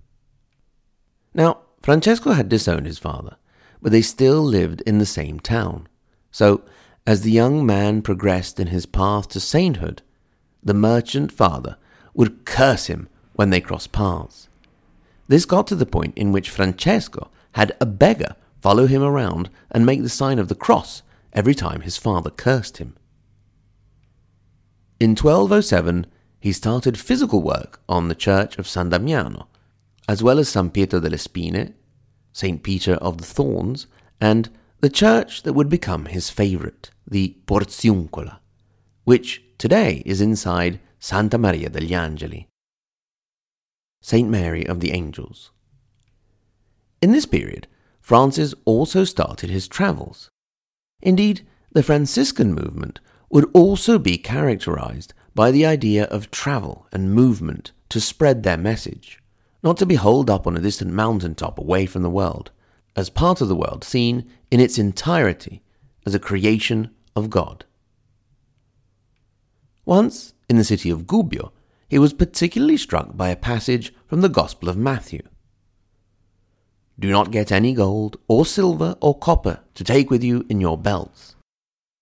Now, 1.34 1.62
Francesco 1.82 2.32
had 2.34 2.48
disowned 2.48 2.86
his 2.86 3.00
father, 3.00 3.38
but 3.82 3.92
they 3.92 4.02
still 4.02 4.42
lived 4.42 4.82
in 4.82 5.00
the 5.00 5.06
same 5.06 5.40
town. 5.40 5.88
So, 6.32 6.64
as 7.06 7.22
the 7.22 7.32
young 7.32 7.66
man 7.66 8.02
progressed 8.02 8.60
in 8.60 8.68
his 8.68 8.86
path 8.86 9.28
to 9.30 9.40
sainthood, 9.40 10.02
the 10.64 10.74
merchant 10.74 11.32
father 11.32 11.78
would 12.14 12.46
curse 12.46 12.86
him 12.86 13.10
when 13.34 13.50
they 13.50 13.62
crossed 13.62 13.92
paths. 13.92 14.48
This 15.28 15.46
got 15.46 15.68
to 15.68 15.76
the 15.76 15.86
point 15.86 16.18
in 16.18 16.32
which 16.32 16.50
Francesco 16.50 17.30
had 17.54 17.76
a 17.80 17.86
beggar 17.86 18.36
follow 18.62 18.88
him 18.88 19.04
around 19.04 19.50
and 19.72 19.86
make 19.86 20.02
the 20.02 20.10
sign 20.10 20.40
of 20.40 20.48
the 20.48 20.56
cross 20.56 21.02
every 21.34 21.56
time 21.56 21.82
his 21.82 21.98
father 21.98 22.30
cursed 22.30 22.78
him. 22.78 22.96
In 25.00 25.12
1207, 25.12 26.06
he 26.40 26.52
started 26.52 27.00
physical 27.00 27.42
work 27.42 27.82
on 27.90 28.08
the 28.08 28.16
church 28.16 28.58
of 28.58 28.68
San 28.68 28.90
Damiano, 28.90 29.48
as 30.08 30.22
well 30.22 30.40
as 30.40 30.50
San 30.50 30.70
Pietro 30.70 31.00
delle 31.00 31.18
Spine 31.18 31.74
St. 32.34 32.64
Peter 32.64 32.96
of 32.96 33.20
the 33.20 33.26
Thorns, 33.26 33.88
and 34.20 34.50
the 34.82 34.90
church 34.90 35.44
that 35.44 35.54
would 35.54 35.70
become 35.70 36.06
his 36.06 36.30
favorite, 36.30 36.90
the 37.08 37.38
Porziuncola, 37.46 38.40
which 39.04 39.44
today 39.58 40.02
is 40.06 40.20
inside 40.20 40.80
Santa 41.00 41.38
Maria 41.38 41.70
degli 41.70 41.94
Angeli, 41.94 42.48
St. 44.04 44.30
Mary 44.30 44.68
of 44.68 44.82
the 44.82 44.92
Angels. 44.92 45.50
In 47.02 47.12
this 47.12 47.26
period, 47.26 47.68
Francis 48.02 48.54
also 48.66 49.06
started 49.06 49.50
his 49.50 49.68
travels. 49.68 50.30
Indeed, 51.02 51.48
the 51.72 51.82
Franciscan 51.82 52.54
movement 52.54 53.00
would 53.32 53.50
also 53.54 53.98
be 53.98 54.20
characterized 54.20 55.16
by 55.34 55.50
the 55.50 55.66
idea 55.66 56.04
of 56.04 56.30
travel 56.30 56.86
and 56.92 57.16
movement 57.16 57.72
to 57.90 58.00
spread 58.00 58.44
their 58.44 58.58
message 58.58 59.24
not 59.64 59.78
to 59.78 59.86
be 59.86 59.96
holed 59.96 60.30
up 60.30 60.46
on 60.46 60.58
a 60.58 60.62
distant 60.62 60.92
mountain 60.92 61.34
top 61.34 61.58
away 61.58 61.86
from 61.86 62.04
the 62.04 62.10
world, 62.10 62.52
as 62.96 63.10
part 63.10 63.40
of 63.40 63.48
the 63.48 63.56
world 63.56 63.84
seen 63.84 64.30
in 64.52 64.60
its 64.60 64.78
entirety 64.78 65.64
as 66.06 66.14
a 66.14 66.20
creation 66.20 66.92
of 67.16 67.30
God. 67.30 67.64
Once, 69.86 70.34
in 70.50 70.58
the 70.58 70.64
city 70.64 70.90
of 70.90 71.08
Gubbio, 71.08 71.52
he 71.88 72.00
was 72.00 72.14
particularly 72.14 72.78
struck 72.78 73.16
by 73.16 73.30
a 73.30 73.36
passage 73.36 73.94
from 74.08 74.22
the 74.22 74.30
Gospel 74.30 74.70
of 74.70 74.78
Matthew. 74.78 75.22
Do 77.00 77.10
not 77.10 77.32
get 77.32 77.52
any 77.52 77.74
gold, 77.74 78.18
or 78.28 78.46
silver, 78.46 78.96
or 79.02 79.18
copper 79.18 79.60
to 79.76 79.84
take 79.84 80.10
with 80.10 80.24
you 80.24 80.46
in 80.50 80.62
your 80.62 80.78
belts. 80.78 81.36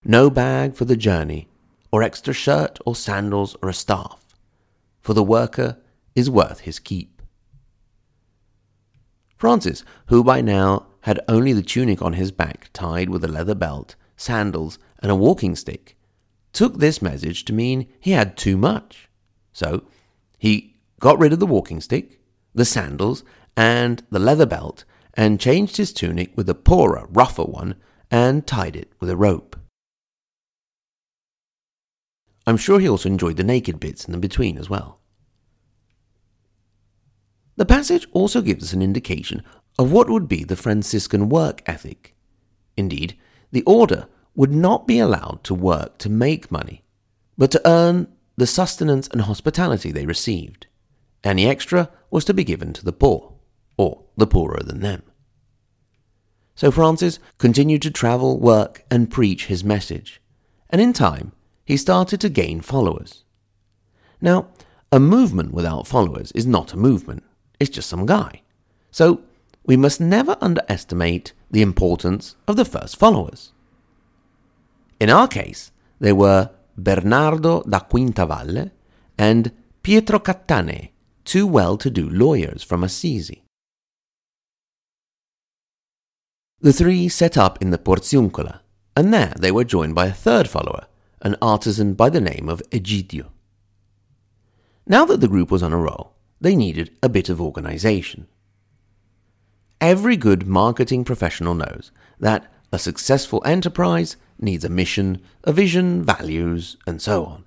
No 0.03 0.29
bag 0.29 0.75
for 0.75 0.85
the 0.85 0.97
journey, 0.97 1.47
or 1.91 2.03
extra 2.03 2.33
shirt, 2.33 2.79
or 2.85 2.95
sandals, 2.95 3.55
or 3.61 3.69
a 3.69 3.73
staff, 3.73 4.35
for 4.99 5.13
the 5.13 5.23
worker 5.23 5.77
is 6.15 6.29
worth 6.29 6.61
his 6.61 6.79
keep. 6.79 7.21
Francis, 9.37 9.83
who 10.07 10.23
by 10.23 10.41
now 10.41 10.87
had 11.01 11.19
only 11.27 11.53
the 11.53 11.63
tunic 11.63 12.01
on 12.01 12.13
his 12.13 12.31
back 12.31 12.69
tied 12.73 13.09
with 13.09 13.23
a 13.23 13.27
leather 13.27 13.55
belt, 13.55 13.95
sandals, 14.15 14.77
and 14.99 15.11
a 15.11 15.15
walking 15.15 15.55
stick, 15.55 15.97
took 16.53 16.77
this 16.77 17.01
message 17.01 17.45
to 17.45 17.53
mean 17.53 17.87
he 17.99 18.11
had 18.11 18.37
too 18.37 18.57
much. 18.57 19.09
So 19.53 19.83
he 20.37 20.75
got 20.99 21.19
rid 21.19 21.33
of 21.33 21.39
the 21.39 21.45
walking 21.45 21.81
stick, 21.81 22.19
the 22.53 22.65
sandals, 22.65 23.23
and 23.55 24.03
the 24.09 24.19
leather 24.19 24.45
belt, 24.45 24.85
and 25.13 25.39
changed 25.39 25.77
his 25.77 25.91
tunic 25.91 26.35
with 26.35 26.49
a 26.49 26.55
poorer, 26.55 27.07
rougher 27.09 27.43
one, 27.43 27.75
and 28.09 28.47
tied 28.47 28.75
it 28.75 28.91
with 28.99 29.09
a 29.09 29.17
rope. 29.17 29.57
I'm 32.47 32.57
sure 32.57 32.79
he 32.79 32.89
also 32.89 33.09
enjoyed 33.09 33.37
the 33.37 33.43
naked 33.43 33.79
bits 33.79 34.05
in 34.05 34.11
the 34.11 34.17
between 34.17 34.57
as 34.57 34.69
well. 34.69 34.99
The 37.55 37.65
passage 37.65 38.07
also 38.11 38.41
gives 38.41 38.63
us 38.65 38.73
an 38.73 38.81
indication 38.81 39.43
of 39.77 39.91
what 39.91 40.09
would 40.09 40.27
be 40.27 40.43
the 40.43 40.55
Franciscan 40.55 41.29
work 41.29 41.61
ethic. 41.65 42.15
Indeed, 42.75 43.17
the 43.51 43.63
order 43.63 44.07
would 44.33 44.51
not 44.51 44.87
be 44.87 44.99
allowed 44.99 45.43
to 45.43 45.53
work 45.53 45.97
to 45.99 46.09
make 46.09 46.51
money, 46.51 46.83
but 47.37 47.51
to 47.51 47.61
earn 47.67 48.07
the 48.37 48.47
sustenance 48.47 49.07
and 49.07 49.21
hospitality 49.21 49.91
they 49.91 50.05
received. 50.05 50.67
Any 51.23 51.47
extra 51.47 51.89
was 52.09 52.25
to 52.25 52.33
be 52.33 52.43
given 52.43 52.73
to 52.73 52.85
the 52.85 52.93
poor, 52.93 53.33
or 53.77 54.03
the 54.17 54.27
poorer 54.27 54.61
than 54.63 54.79
them. 54.79 55.03
So 56.55 56.71
Francis 56.71 57.19
continued 57.37 57.81
to 57.83 57.91
travel, 57.91 58.39
work, 58.39 58.83
and 58.89 59.11
preach 59.11 59.45
his 59.47 59.63
message, 59.63 60.21
and 60.69 60.81
in 60.81 60.93
time 60.93 61.31
he 61.65 61.77
started 61.77 62.19
to 62.21 62.29
gain 62.29 62.61
followers. 62.61 63.23
Now, 64.19 64.47
a 64.91 64.99
movement 64.99 65.53
without 65.53 65.87
followers 65.87 66.31
is 66.33 66.45
not 66.45 66.73
a 66.73 66.77
movement 66.77 67.23
it's 67.61 67.69
just 67.69 67.89
some 67.89 68.07
guy. 68.07 68.41
So 68.89 69.21
we 69.67 69.77
must 69.77 70.01
never 70.01 70.35
underestimate 70.41 71.31
the 71.51 71.61
importance 71.61 72.35
of 72.47 72.55
the 72.55 72.65
first 72.65 72.97
followers. 72.97 73.53
In 74.99 75.11
our 75.11 75.27
case, 75.27 75.71
they 75.99 76.11
were 76.11 76.49
Bernardo 76.83 77.61
da 77.63 77.79
Quintavalle 77.79 78.71
and 79.17 79.51
Pietro 79.83 80.19
Cattani, 80.19 80.91
two 81.23 81.45
well 81.45 81.77
to 81.77 81.89
do 81.89 82.09
lawyers 82.09 82.63
from 82.63 82.83
Assisi. 82.83 83.43
The 86.59 86.73
three 86.73 87.09
set 87.09 87.37
up 87.37 87.61
in 87.61 87.71
the 87.71 87.77
Porziuncola, 87.77 88.59
and 88.95 89.13
there 89.13 89.33
they 89.39 89.51
were 89.51 89.63
joined 89.63 89.95
by 89.95 90.07
a 90.07 90.13
third 90.13 90.47
follower, 90.47 90.85
an 91.21 91.35
artisan 91.41 91.93
by 91.93 92.09
the 92.09 92.21
name 92.21 92.49
of 92.49 92.61
Egidio. 92.71 93.29
Now 94.85 95.05
that 95.05 95.21
the 95.21 95.27
group 95.27 95.51
was 95.51 95.63
on 95.63 95.73
a 95.73 95.77
roll, 95.77 96.13
they 96.39 96.55
needed 96.55 96.97
a 97.01 97.09
bit 97.09 97.29
of 97.29 97.41
organization. 97.41 98.27
Every 99.79 100.17
good 100.17 100.45
marketing 100.45 101.03
professional 101.05 101.55
knows 101.55 101.91
that 102.19 102.51
a 102.71 102.79
successful 102.79 103.41
enterprise 103.45 104.15
needs 104.41 104.65
a 104.65 104.69
mission, 104.69 105.21
a 105.43 105.53
vision, 105.53 106.03
values, 106.03 106.77
and 106.87 107.01
so 107.01 107.25
on. 107.25 107.45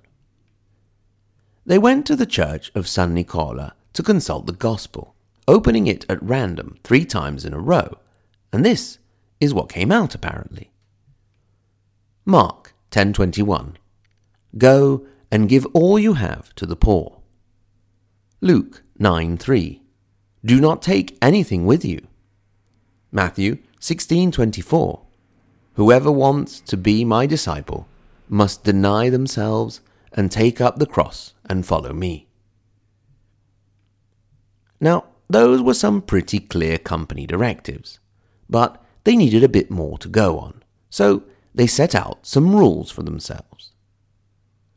They 1.65 1.77
went 1.77 2.05
to 2.07 2.15
the 2.15 2.25
church 2.25 2.71
of 2.75 2.87
San 2.87 3.13
Nicola 3.13 3.75
to 3.93 4.03
consult 4.03 4.45
the 4.45 4.53
gospel, 4.53 5.15
opening 5.47 5.87
it 5.87 6.05
at 6.07 6.21
random 6.21 6.77
three 6.83 7.05
times 7.05 7.45
in 7.45 7.53
a 7.53 7.59
row, 7.59 7.97
and 8.53 8.65
this 8.65 8.99
is 9.39 9.53
what 9.53 9.69
came 9.69 9.91
out 9.91 10.13
apparently. 10.15 10.71
Mark 12.25 12.73
10:21 12.91 13.77
Go 14.57 15.05
and 15.31 15.49
give 15.49 15.65
all 15.73 15.99
you 15.99 16.13
have 16.13 16.53
to 16.55 16.65
the 16.65 16.75
poor. 16.75 17.21
Luke 18.41 18.83
9:3 18.99 19.81
Do 20.43 20.61
not 20.61 20.81
take 20.81 21.17
anything 21.21 21.65
with 21.65 21.83
you. 21.83 22.07
Matthew 23.11 23.57
16:24 23.79 25.04
Whoever 25.75 26.09
wants 26.09 26.61
to 26.61 26.77
be 26.77 27.03
my 27.03 27.25
disciple 27.25 27.87
must 28.29 28.63
deny 28.63 29.09
themselves 29.09 29.81
and 30.13 30.31
take 30.31 30.61
up 30.61 30.79
the 30.79 30.85
cross 30.85 31.33
and 31.49 31.65
follow 31.65 31.91
me. 31.91 32.27
Now, 34.79 35.05
those 35.29 35.61
were 35.61 35.73
some 35.73 36.01
pretty 36.01 36.39
clear 36.39 36.77
company 36.77 37.25
directives, 37.25 37.99
but 38.49 38.81
they 39.03 39.17
needed 39.17 39.43
a 39.43 39.49
bit 39.49 39.69
more 39.69 39.97
to 39.97 40.07
go 40.07 40.39
on, 40.39 40.63
so 40.89 41.23
they 41.53 41.67
set 41.67 41.93
out 41.93 42.25
some 42.25 42.55
rules 42.55 42.89
for 42.89 43.03
themselves. 43.03 43.71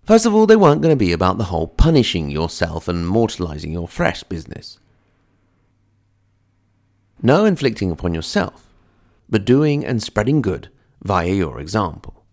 First 0.04 0.26
of 0.26 0.34
all, 0.34 0.46
they 0.46 0.56
weren't 0.56 0.82
going 0.82 0.92
to 0.92 0.96
be 0.96 1.12
about 1.12 1.38
the 1.38 1.44
whole 1.44 1.68
punishing 1.68 2.28
yourself 2.28 2.88
and 2.88 3.06
mortalizing 3.06 3.72
your 3.72 3.86
flesh 3.86 4.24
business. 4.24 4.78
No 7.22 7.44
inflicting 7.44 7.90
upon 7.90 8.14
yourself, 8.14 8.66
but 9.28 9.44
doing 9.44 9.84
and 9.84 10.02
spreading 10.02 10.42
good 10.42 10.70
via 11.02 11.32
your 11.32 11.60
example. 11.60 12.24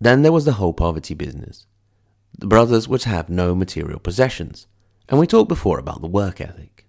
Then 0.00 0.22
there 0.22 0.32
was 0.32 0.44
the 0.44 0.52
whole 0.52 0.72
poverty 0.72 1.14
business. 1.14 1.66
The 2.38 2.46
brothers 2.46 2.88
were 2.88 2.98
to 2.98 3.08
have 3.08 3.28
no 3.28 3.54
material 3.54 3.98
possessions, 3.98 4.66
and 5.08 5.18
we 5.18 5.26
talked 5.26 5.48
before 5.48 5.78
about 5.78 6.00
the 6.00 6.08
work 6.08 6.40
ethic. 6.40 6.86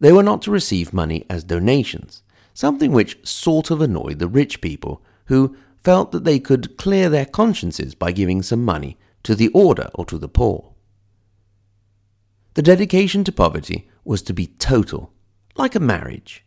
They 0.00 0.12
were 0.12 0.22
not 0.22 0.42
to 0.42 0.50
receive 0.50 0.92
money 0.92 1.26
as 1.28 1.44
donations, 1.44 2.22
something 2.54 2.92
which 2.92 3.26
sort 3.26 3.70
of 3.70 3.80
annoyed 3.80 4.18
the 4.18 4.28
rich 4.28 4.60
people 4.60 5.02
who 5.26 5.56
felt 5.82 6.12
that 6.12 6.24
they 6.24 6.38
could 6.38 6.76
clear 6.76 7.08
their 7.08 7.26
consciences 7.26 7.94
by 7.94 8.12
giving 8.12 8.42
some 8.42 8.64
money 8.64 8.98
to 9.22 9.34
the 9.34 9.48
order 9.48 9.90
or 9.94 10.04
to 10.06 10.18
the 10.18 10.28
poor. 10.28 10.72
The 12.54 12.62
dedication 12.62 13.24
to 13.24 13.32
poverty 13.32 13.88
was 14.04 14.22
to 14.22 14.34
be 14.34 14.46
total, 14.46 15.12
like 15.56 15.74
a 15.74 15.80
marriage. 15.80 16.44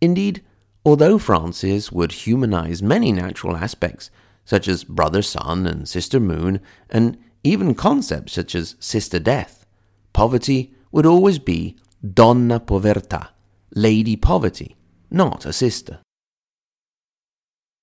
Indeed, 0.00 0.42
although 0.84 1.18
Francis 1.18 1.90
would 1.90 2.12
humanize 2.12 2.82
many 2.82 3.12
natural 3.12 3.56
aspects, 3.56 4.10
such 4.44 4.68
as 4.68 4.84
brother 4.84 5.22
sun 5.22 5.66
and 5.66 5.88
sister 5.88 6.20
moon, 6.20 6.60
and 6.90 7.16
even 7.42 7.74
concepts 7.74 8.34
such 8.34 8.54
as 8.54 8.76
sister 8.78 9.18
death, 9.18 9.66
poverty 10.12 10.74
would 10.92 11.06
always 11.06 11.38
be 11.38 11.76
donna 12.12 12.60
povertà, 12.60 13.28
lady 13.74 14.16
poverty, 14.16 14.76
not 15.10 15.46
a 15.46 15.52
sister. 15.52 16.00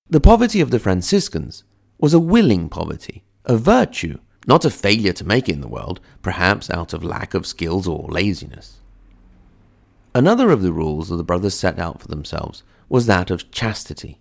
The 0.08 0.20
poverty 0.20 0.60
of 0.60 0.70
the 0.70 0.78
Franciscans 0.78 1.64
was 1.98 2.14
a 2.14 2.20
willing 2.20 2.68
poverty, 2.68 3.24
a 3.44 3.56
virtue, 3.56 4.18
not 4.46 4.64
a 4.64 4.70
failure 4.70 5.12
to 5.14 5.24
make 5.24 5.48
it 5.48 5.52
in 5.52 5.60
the 5.60 5.68
world, 5.68 6.00
perhaps 6.20 6.70
out 6.70 6.92
of 6.92 7.04
lack 7.04 7.34
of 7.34 7.46
skills 7.46 7.88
or 7.88 8.08
laziness. 8.08 8.78
Another 10.14 10.50
of 10.50 10.62
the 10.62 10.72
rules 10.72 11.08
that 11.08 11.16
the 11.16 11.24
brothers 11.24 11.54
set 11.54 11.78
out 11.78 12.02
for 12.02 12.08
themselves 12.08 12.62
was 12.88 13.06
that 13.06 13.30
of 13.30 13.50
chastity. 13.50 14.18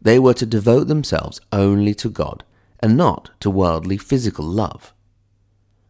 They 0.00 0.18
were 0.18 0.34
to 0.34 0.46
devote 0.46 0.86
themselves 0.86 1.40
only 1.52 1.94
to 1.94 2.08
God 2.08 2.44
and 2.80 2.96
not 2.96 3.30
to 3.40 3.50
worldly 3.50 3.98
physical 3.98 4.44
love. 4.44 4.94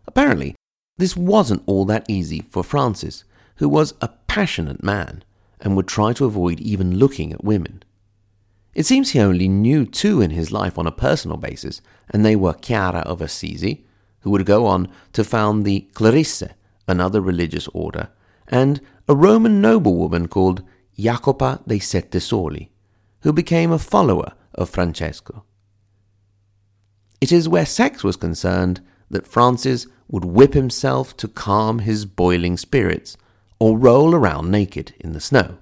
Apparently, 0.07 0.57
this 0.97 1.17
wasn't 1.17 1.63
all 1.67 1.85
that 1.85 2.07
easy 2.09 2.45
for 2.51 2.65
Francis, 2.65 3.25
who 3.57 3.69
was 3.69 3.95
a 4.01 4.09
passionate 4.27 4.83
man 4.83 5.23
and 5.61 5.77
would 5.77 5.87
try 5.87 6.13
to 6.15 6.25
avoid 6.25 6.59
even 6.61 6.99
looking 6.99 7.33
at 7.33 7.45
women. 7.45 7.83
It 8.75 8.87
seems 8.87 9.11
he 9.11 9.21
only 9.21 9.49
knew 9.49 9.85
two 9.85 10.21
in 10.21 10.31
his 10.31 10.51
life 10.53 10.79
on 10.79 10.87
a 10.87 10.93
personal 10.93 11.37
basis, 11.37 11.83
and 12.09 12.25
they 12.25 12.37
were 12.37 12.55
Chiara 12.55 13.01
of 13.01 13.21
Assisi, 13.21 13.85
who 14.21 14.31
would 14.31 14.47
go 14.47 14.67
on 14.67 14.89
to 15.13 15.25
found 15.25 15.65
the 15.65 15.89
Clarisse, 15.93 16.49
another 16.87 17.21
religious 17.21 17.69
order, 17.69 18.09
and 18.49 18.81
a 19.11 19.15
Roman 19.17 19.61
noblewoman 19.61 20.29
called 20.29 20.63
Jacopa 20.97 21.61
dei 21.67 21.81
Sette 21.81 22.69
who 23.23 23.33
became 23.33 23.73
a 23.73 23.79
follower 23.81 24.35
of 24.55 24.71
Francesco. 24.71 25.45
It 27.21 27.33
is 27.33 27.49
where 27.49 27.67
sex 27.67 28.05
was 28.05 28.15
concerned 28.15 28.81
that 29.11 29.27
Francis 29.27 29.89
would 30.07 30.25
whip 30.25 30.55
himself 30.55 31.17
to 31.17 31.27
calm 31.27 31.81
his 31.81 32.05
boiling 32.05 32.57
spirits 32.57 33.17
or 33.59 33.77
roll 33.77 34.15
around 34.15 34.49
naked 34.49 34.95
in 35.01 35.13
the 35.13 35.21
snow. 35.21 35.59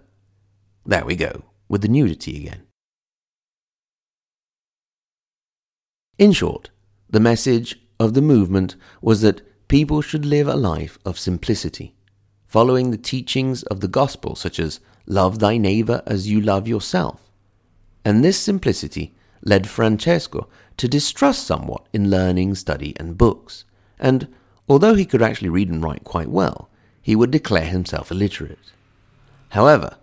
There 0.84 1.06
we 1.06 1.16
go, 1.16 1.44
with 1.70 1.80
the 1.80 1.88
nudity 1.88 2.36
again. 2.36 2.66
In 6.18 6.32
short, 6.32 6.68
the 7.08 7.18
message 7.18 7.80
of 7.98 8.12
the 8.12 8.20
movement 8.20 8.76
was 9.00 9.22
that 9.22 9.40
people 9.68 10.02
should 10.02 10.26
live 10.26 10.48
a 10.48 10.54
life 10.54 10.98
of 11.06 11.18
simplicity, 11.18 11.94
following 12.48 12.90
the 12.90 12.98
teachings 12.98 13.62
of 13.64 13.80
the 13.80 13.88
gospel, 13.88 14.34
such 14.34 14.58
as 14.58 14.80
love 15.06 15.38
thy 15.38 15.56
neighbor 15.56 16.02
as 16.06 16.28
you 16.28 16.40
love 16.40 16.66
yourself. 16.66 17.30
And 18.04 18.24
this 18.24 18.38
simplicity 18.38 19.14
led 19.42 19.68
Francesco 19.68 20.48
to 20.78 20.88
distrust 20.88 21.46
somewhat 21.46 21.86
in 21.92 22.10
learning, 22.10 22.54
study, 22.54 22.94
and 22.96 23.18
books, 23.18 23.64
and 23.98 24.28
although 24.68 24.94
he 24.94 25.04
could 25.04 25.22
actually 25.22 25.50
read 25.50 25.68
and 25.68 25.82
write 25.82 26.04
quite 26.04 26.30
well, 26.30 26.68
he 27.02 27.14
would 27.14 27.30
declare 27.30 27.66
himself 27.66 28.10
illiterate. 28.10 28.72
However, 29.50 29.96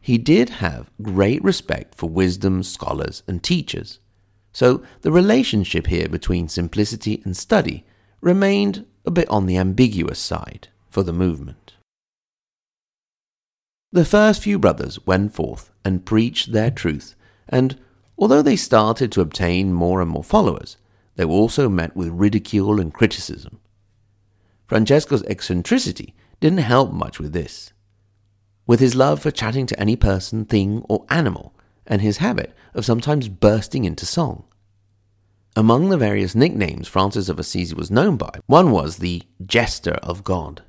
he 0.00 0.18
did 0.18 0.50
have 0.50 0.90
great 1.00 1.42
respect 1.42 1.94
for 1.94 2.10
wisdom, 2.10 2.62
scholars, 2.62 3.22
and 3.26 3.42
teachers, 3.42 4.00
so 4.52 4.82
the 5.02 5.10
relationship 5.10 5.88
here 5.88 6.08
between 6.08 6.48
simplicity 6.48 7.20
and 7.24 7.36
study 7.36 7.84
remained 8.20 8.86
a 9.04 9.10
bit 9.10 9.28
on 9.28 9.46
the 9.46 9.56
ambiguous 9.56 10.18
side 10.18 10.68
for 10.88 11.02
the 11.02 11.12
movement. 11.12 11.73
The 13.94 14.04
first 14.04 14.42
few 14.42 14.58
brothers 14.58 14.98
went 15.06 15.34
forth 15.34 15.70
and 15.84 16.04
preached 16.04 16.50
their 16.50 16.72
truth, 16.72 17.14
and 17.48 17.78
although 18.18 18.42
they 18.42 18.56
started 18.56 19.12
to 19.12 19.20
obtain 19.20 19.72
more 19.72 20.02
and 20.02 20.10
more 20.10 20.24
followers, 20.24 20.76
they 21.14 21.24
were 21.24 21.34
also 21.34 21.68
met 21.68 21.94
with 21.94 22.08
ridicule 22.08 22.80
and 22.80 22.92
criticism. 22.92 23.60
Francesco's 24.66 25.22
eccentricity 25.28 26.12
didn't 26.40 26.58
help 26.58 26.92
much 26.92 27.20
with 27.20 27.32
this. 27.32 27.72
With 28.66 28.80
his 28.80 28.96
love 28.96 29.22
for 29.22 29.30
chatting 29.30 29.66
to 29.66 29.78
any 29.78 29.94
person, 29.94 30.44
thing, 30.44 30.82
or 30.88 31.06
animal, 31.08 31.54
and 31.86 32.02
his 32.02 32.16
habit 32.16 32.52
of 32.74 32.84
sometimes 32.84 33.28
bursting 33.28 33.84
into 33.84 34.06
song. 34.06 34.42
Among 35.54 35.90
the 35.90 35.96
various 35.96 36.34
nicknames 36.34 36.88
Francis 36.88 37.28
of 37.28 37.38
Assisi 37.38 37.76
was 37.76 37.92
known 37.92 38.16
by, 38.16 38.40
one 38.46 38.72
was 38.72 38.96
the 38.96 39.22
Jester 39.46 40.00
of 40.02 40.24
God. 40.24 40.63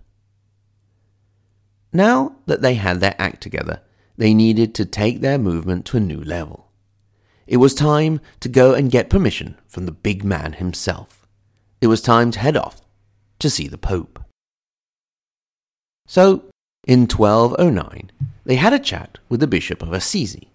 Now 1.95 2.35
that 2.45 2.61
they 2.61 2.73
had 2.73 2.99
their 2.99 3.15
act 3.17 3.39
together, 3.39 3.79
they 4.17 4.33
needed 4.33 4.75
to 4.75 4.85
take 4.85 5.21
their 5.21 5.37
movement 5.37 5.85
to 5.85 5.97
a 5.97 6.01
new 6.01 6.21
level. 6.21 6.69
It 7.47 7.55
was 7.55 7.73
time 7.73 8.19
to 8.41 8.49
go 8.49 8.73
and 8.73 8.91
get 8.91 9.09
permission 9.09 9.57
from 9.65 9.85
the 9.85 9.93
big 9.93 10.25
man 10.25 10.53
himself. 10.53 11.25
It 11.79 11.87
was 11.87 12.01
time 12.01 12.31
to 12.31 12.39
head 12.39 12.57
off 12.57 12.81
to 13.39 13.49
see 13.49 13.69
the 13.69 13.77
Pope. 13.77 14.21
So, 16.05 16.49
in 16.85 17.07
1209, 17.07 18.11
they 18.43 18.55
had 18.55 18.73
a 18.73 18.79
chat 18.79 19.19
with 19.29 19.39
the 19.39 19.47
Bishop 19.47 19.81
of 19.81 19.93
Assisi. 19.93 20.49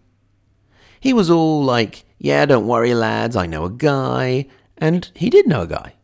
He 1.01 1.15
was 1.15 1.31
all 1.31 1.65
like, 1.65 2.05
Yeah, 2.19 2.45
don't 2.45 2.67
worry, 2.67 2.93
lads, 2.93 3.35
I 3.35 3.47
know 3.47 3.65
a 3.65 3.71
guy. 3.71 4.45
And 4.77 5.11
he 5.15 5.31
did 5.31 5.47
know 5.47 5.63
a 5.63 5.67
guy. 5.67 5.95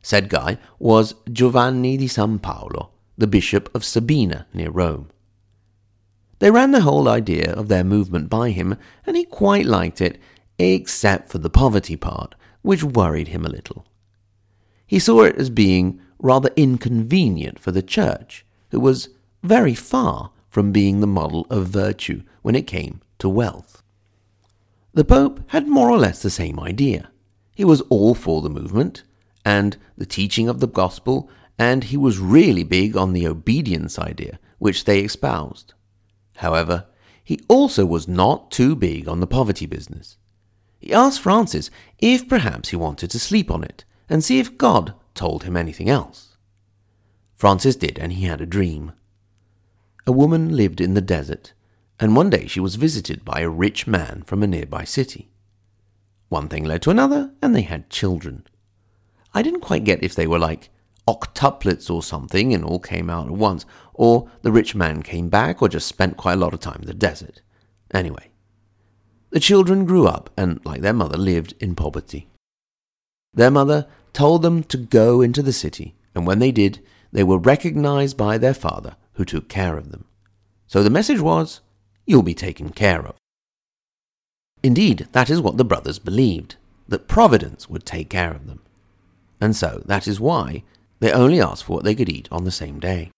Said 0.00 0.30
guy 0.30 0.56
was 0.78 1.14
Giovanni 1.30 1.98
di 1.98 2.08
San 2.08 2.38
Paolo, 2.38 2.92
the 3.18 3.26
Bishop 3.26 3.68
of 3.74 3.84
Sabina 3.84 4.46
near 4.54 4.70
Rome. 4.70 5.10
They 6.38 6.50
ran 6.50 6.70
the 6.70 6.82
whole 6.82 7.08
idea 7.08 7.52
of 7.52 7.68
their 7.68 7.84
movement 7.84 8.30
by 8.30 8.50
him, 8.50 8.76
and 9.04 9.16
he 9.16 9.24
quite 9.24 9.66
liked 9.66 10.00
it, 10.00 10.18
except 10.58 11.28
for 11.28 11.38
the 11.38 11.50
poverty 11.50 11.96
part, 11.96 12.36
which 12.62 12.84
worried 12.84 13.28
him 13.28 13.44
a 13.44 13.50
little. 13.50 13.84
He 14.86 14.98
saw 14.98 15.22
it 15.22 15.36
as 15.36 15.50
being 15.50 16.00
rather 16.20 16.50
inconvenient 16.56 17.58
for 17.58 17.72
the 17.72 17.82
church, 17.82 18.46
who 18.70 18.80
was 18.80 19.08
very 19.42 19.74
far 19.74 20.30
from 20.48 20.72
being 20.72 21.00
the 21.00 21.06
model 21.06 21.46
of 21.50 21.68
virtue 21.68 22.22
when 22.42 22.54
it 22.54 22.66
came 22.66 23.00
to 23.18 23.28
wealth. 23.28 23.82
The 24.94 25.04
Pope 25.04 25.40
had 25.48 25.68
more 25.68 25.90
or 25.90 25.98
less 25.98 26.22
the 26.22 26.30
same 26.30 26.58
idea. 26.58 27.10
He 27.54 27.64
was 27.64 27.82
all 27.82 28.14
for 28.14 28.42
the 28.42 28.48
movement 28.48 29.02
and 29.44 29.76
the 29.96 30.06
teaching 30.06 30.48
of 30.48 30.60
the 30.60 30.68
gospel, 30.68 31.28
and 31.58 31.84
he 31.84 31.96
was 31.96 32.18
really 32.18 32.62
big 32.62 32.96
on 32.96 33.12
the 33.12 33.26
obedience 33.26 33.98
idea, 33.98 34.38
which 34.58 34.84
they 34.84 35.00
espoused. 35.00 35.74
However, 36.36 36.86
he 37.24 37.40
also 37.48 37.84
was 37.84 38.06
not 38.06 38.50
too 38.50 38.76
big 38.76 39.08
on 39.08 39.20
the 39.20 39.26
poverty 39.26 39.66
business. 39.66 40.16
He 40.78 40.92
asked 40.92 41.20
Francis 41.20 41.70
if 41.98 42.28
perhaps 42.28 42.68
he 42.68 42.76
wanted 42.76 43.10
to 43.10 43.18
sleep 43.18 43.50
on 43.50 43.64
it 43.64 43.84
and 44.08 44.22
see 44.22 44.38
if 44.38 44.56
God 44.56 44.94
told 45.14 45.42
him 45.42 45.56
anything 45.56 45.90
else. 45.90 46.36
Francis 47.34 47.76
did, 47.76 47.98
and 47.98 48.12
he 48.12 48.24
had 48.24 48.40
a 48.40 48.46
dream. 48.46 48.92
A 50.06 50.12
woman 50.12 50.56
lived 50.56 50.80
in 50.80 50.94
the 50.94 51.00
desert, 51.00 51.52
and 52.00 52.16
one 52.16 52.30
day 52.30 52.46
she 52.46 52.60
was 52.60 52.76
visited 52.76 53.24
by 53.24 53.40
a 53.40 53.48
rich 53.48 53.86
man 53.86 54.22
from 54.22 54.42
a 54.42 54.46
nearby 54.46 54.84
city. 54.84 55.30
One 56.28 56.48
thing 56.48 56.64
led 56.64 56.82
to 56.82 56.90
another, 56.90 57.32
and 57.42 57.54
they 57.54 57.62
had 57.62 57.90
children. 57.90 58.46
I 59.34 59.42
didn't 59.42 59.60
quite 59.60 59.84
get 59.84 60.02
if 60.02 60.14
they 60.14 60.26
were 60.26 60.38
like 60.38 60.70
octuplets 61.08 61.90
or 61.90 62.02
something 62.02 62.52
and 62.52 62.62
all 62.62 62.78
came 62.78 63.08
out 63.08 63.26
at 63.26 63.32
once, 63.32 63.64
or 63.94 64.30
the 64.42 64.52
rich 64.52 64.74
man 64.74 65.02
came 65.02 65.28
back 65.28 65.62
or 65.62 65.68
just 65.68 65.88
spent 65.88 66.16
quite 66.16 66.34
a 66.34 66.40
lot 66.40 66.52
of 66.52 66.60
time 66.60 66.80
in 66.80 66.86
the 66.86 66.94
desert. 66.94 67.40
Anyway, 67.92 68.30
the 69.30 69.40
children 69.40 69.86
grew 69.86 70.06
up 70.06 70.30
and, 70.36 70.64
like 70.64 70.82
their 70.82 70.92
mother, 70.92 71.16
lived 71.16 71.54
in 71.60 71.74
poverty. 71.74 72.28
Their 73.32 73.50
mother 73.50 73.86
told 74.12 74.42
them 74.42 74.62
to 74.64 74.76
go 74.76 75.20
into 75.22 75.42
the 75.42 75.52
city, 75.52 75.94
and 76.14 76.26
when 76.26 76.38
they 76.38 76.52
did, 76.52 76.80
they 77.12 77.24
were 77.24 77.38
recognized 77.38 78.16
by 78.16 78.36
their 78.36 78.54
father, 78.54 78.96
who 79.14 79.24
took 79.24 79.48
care 79.48 79.76
of 79.76 79.90
them. 79.90 80.04
So 80.66 80.82
the 80.82 80.90
message 80.90 81.20
was, 81.20 81.60
You'll 82.06 82.22
be 82.22 82.34
taken 82.34 82.70
care 82.70 83.04
of. 83.04 83.16
Indeed, 84.62 85.08
that 85.12 85.28
is 85.28 85.40
what 85.40 85.56
the 85.56 85.64
brothers 85.64 85.98
believed, 85.98 86.56
that 86.88 87.06
Providence 87.06 87.68
would 87.68 87.84
take 87.84 88.08
care 88.08 88.32
of 88.32 88.46
them. 88.46 88.60
And 89.40 89.54
so 89.54 89.82
that 89.86 90.08
is 90.08 90.18
why 90.18 90.64
they 91.00 91.12
only 91.12 91.40
asked 91.40 91.64
for 91.64 91.74
what 91.74 91.84
they 91.84 91.94
could 91.94 92.08
eat 92.08 92.28
on 92.30 92.44
the 92.44 92.50
same 92.50 92.80
day. 92.80 93.10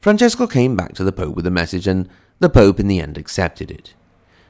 Francesco 0.00 0.46
came 0.46 0.76
back 0.76 0.94
to 0.94 1.04
the 1.04 1.12
Pope 1.12 1.34
with 1.34 1.46
a 1.46 1.50
message, 1.50 1.86
and 1.86 2.08
the 2.38 2.50
Pope 2.50 2.78
in 2.78 2.88
the 2.88 3.00
end 3.00 3.16
accepted 3.16 3.70
it. 3.70 3.94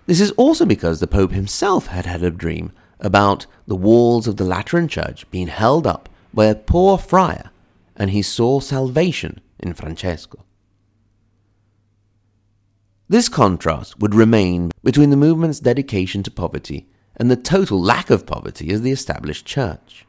This 0.07 0.21
is 0.21 0.33
also 0.33 0.67
because 0.67 1.01
the 1.01 1.07
Pope 1.07 1.33
himself 1.33 1.87
had 1.87 2.07
had 2.07 2.23
a 2.23 2.31
dream 2.31 2.73
about 3.01 3.47
the 3.67 3.77
walls 3.77 4.27
of 4.27 4.37
the 4.37 4.45
Lateran 4.45 4.89
Church 4.89 5.31
being 5.31 5.49
held 5.49 5.87
up 5.87 6.09
by 6.33 6.47
a 6.47 6.55
poor 6.55 6.99
friar, 6.99 7.51
and 7.97 8.11
he 8.11 8.23
saw 8.23 8.61
salvation 8.61 9.41
in 9.59 9.75
Francesco. 9.75 10.45
This 13.09 13.29
contrast 13.29 14.01
would 14.01 14.15
remain 14.15 14.71
between 14.83 15.11
the 15.11 15.17
movement's 15.17 15.61
dedication 15.61 16.23
to 16.23 16.31
poverty 16.31 16.89
and 17.17 17.31
the 17.31 17.37
total 17.37 17.81
lack 17.81 18.11
of 18.11 18.27
poverty 18.27 18.73
of 18.73 18.83
the 18.83 18.91
established 18.91 19.47
church. 19.47 20.04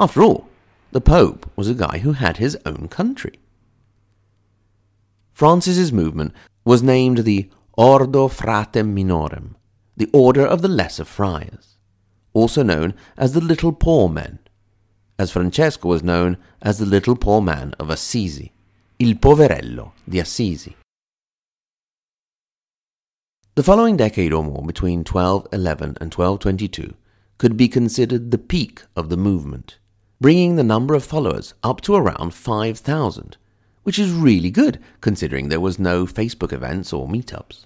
After 0.00 0.22
all, 0.22 0.48
the 0.92 1.00
Pope 1.02 1.50
was 1.56 1.68
a 1.68 1.74
guy 1.74 1.98
who 1.98 2.12
had 2.12 2.38
his 2.38 2.56
own 2.64 2.88
country. 2.88 3.34
Francis's 5.30 5.92
movement 5.92 6.32
was 6.64 6.82
named 6.82 7.18
the 7.18 7.50
Ordo 7.76 8.28
Fratrum 8.28 8.94
Minorum, 8.94 9.56
the 9.98 10.08
Order 10.14 10.46
of 10.46 10.62
the 10.62 10.68
Lesser 10.68 11.04
Friars, 11.04 11.76
also 12.32 12.62
known 12.62 12.94
as 13.18 13.34
the 13.34 13.42
Little 13.42 13.72
Poor 13.72 14.08
Men, 14.08 14.38
as 15.18 15.32
Francesco 15.32 15.90
was 15.90 16.02
known 16.02 16.38
as 16.62 16.78
the 16.78 16.86
Little 16.86 17.14
Poor 17.14 17.42
Man 17.42 17.74
of 17.78 17.90
Assisi, 17.90 18.52
il 18.98 19.16
Poverello 19.16 19.92
di 20.08 20.18
Assisi. 20.18 20.74
The 23.54 23.62
following 23.62 23.98
decade 23.98 24.32
or 24.32 24.44
more, 24.44 24.64
between 24.64 25.04
1211 25.04 25.98
and 26.00 26.10
1222, 26.14 26.94
could 27.36 27.58
be 27.58 27.68
considered 27.68 28.30
the 28.30 28.38
peak 28.38 28.82
of 28.96 29.10
the 29.10 29.18
movement, 29.18 29.76
bringing 30.20 30.56
the 30.56 30.62
number 30.62 30.94
of 30.94 31.04
followers 31.04 31.54
up 31.62 31.80
to 31.80 31.94
around 31.94 32.34
5,000, 32.34 33.36
which 33.82 33.98
is 33.98 34.10
really 34.10 34.50
good 34.50 34.78
considering 35.00 35.48
there 35.48 35.60
was 35.60 35.78
no 35.78 36.04
Facebook 36.04 36.52
events 36.52 36.92
or 36.92 37.08
meetups. 37.08 37.64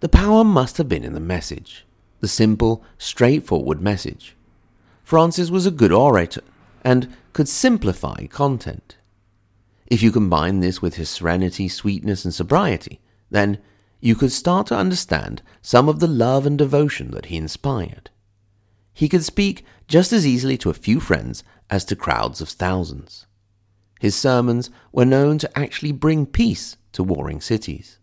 The 0.00 0.08
power 0.08 0.44
must 0.44 0.76
have 0.76 0.88
been 0.88 1.04
in 1.04 1.14
the 1.14 1.20
message, 1.20 1.86
the 2.20 2.28
simple, 2.28 2.84
straightforward 2.98 3.80
message. 3.80 4.36
Francis 5.02 5.50
was 5.50 5.66
a 5.66 5.70
good 5.70 5.92
orator 5.92 6.42
and 6.84 7.08
could 7.32 7.48
simplify 7.48 8.26
content. 8.26 8.96
If 9.86 10.02
you 10.02 10.12
combine 10.12 10.60
this 10.60 10.82
with 10.82 10.96
his 10.96 11.08
serenity, 11.08 11.66
sweetness, 11.66 12.24
and 12.24 12.34
sobriety, 12.34 13.00
then 13.30 13.58
you 14.00 14.14
could 14.14 14.32
start 14.32 14.66
to 14.68 14.76
understand 14.76 15.42
some 15.62 15.88
of 15.88 15.98
the 15.98 16.06
love 16.06 16.46
and 16.46 16.58
devotion 16.58 17.10
that 17.12 17.26
he 17.26 17.36
inspired. 17.36 18.10
He 18.92 19.08
could 19.08 19.24
speak 19.24 19.64
just 19.88 20.12
as 20.12 20.26
easily 20.26 20.56
to 20.58 20.70
a 20.70 20.74
few 20.74 21.00
friends 21.00 21.42
as 21.70 21.84
to 21.86 21.96
crowds 21.96 22.40
of 22.40 22.48
thousands. 22.48 23.26
His 23.98 24.14
sermons 24.14 24.70
were 24.92 25.04
known 25.04 25.38
to 25.38 25.58
actually 25.58 25.92
bring 25.92 26.26
peace 26.26 26.76
to 26.92 27.02
warring 27.02 27.40
cities. 27.40 27.98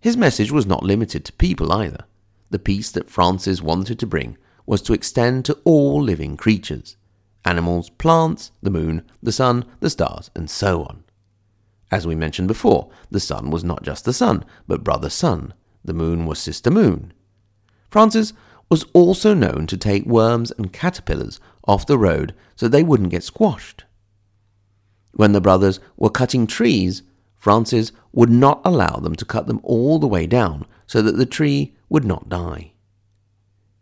His 0.00 0.16
message 0.16 0.52
was 0.52 0.66
not 0.66 0.82
limited 0.82 1.24
to 1.24 1.32
people 1.32 1.72
either. 1.72 2.04
The 2.50 2.58
peace 2.58 2.90
that 2.92 3.10
Francis 3.10 3.60
wanted 3.60 3.98
to 3.98 4.06
bring 4.06 4.38
was 4.64 4.80
to 4.82 4.92
extend 4.92 5.44
to 5.44 5.58
all 5.64 6.00
living 6.02 6.36
creatures 6.36 6.96
animals, 7.44 7.90
plants, 7.90 8.50
the 8.60 8.70
moon, 8.70 9.02
the 9.22 9.30
sun, 9.30 9.64
the 9.78 9.88
stars, 9.88 10.32
and 10.34 10.50
so 10.50 10.82
on. 10.82 11.04
As 11.92 12.04
we 12.04 12.16
mentioned 12.16 12.48
before, 12.48 12.90
the 13.08 13.20
sun 13.20 13.50
was 13.50 13.62
not 13.62 13.84
just 13.84 14.04
the 14.04 14.12
sun, 14.12 14.44
but 14.66 14.82
brother 14.82 15.08
sun. 15.08 15.54
The 15.84 15.94
moon 15.94 16.26
was 16.26 16.40
sister 16.40 16.72
moon. 16.72 17.12
Francis 17.88 18.32
was 18.70 18.84
also 18.92 19.34
known 19.34 19.66
to 19.66 19.76
take 19.76 20.04
worms 20.06 20.50
and 20.52 20.72
caterpillars 20.72 21.40
off 21.66 21.86
the 21.86 21.98
road 21.98 22.34
so 22.56 22.68
they 22.68 22.82
wouldn't 22.82 23.10
get 23.10 23.22
squashed. 23.22 23.84
When 25.12 25.32
the 25.32 25.40
brothers 25.40 25.80
were 25.96 26.10
cutting 26.10 26.46
trees, 26.46 27.02
Francis 27.34 27.92
would 28.12 28.30
not 28.30 28.60
allow 28.64 28.96
them 28.96 29.14
to 29.16 29.24
cut 29.24 29.46
them 29.46 29.60
all 29.62 29.98
the 29.98 30.06
way 30.06 30.26
down 30.26 30.66
so 30.86 31.00
that 31.02 31.16
the 31.16 31.26
tree 31.26 31.74
would 31.88 32.04
not 32.04 32.28
die. 32.28 32.72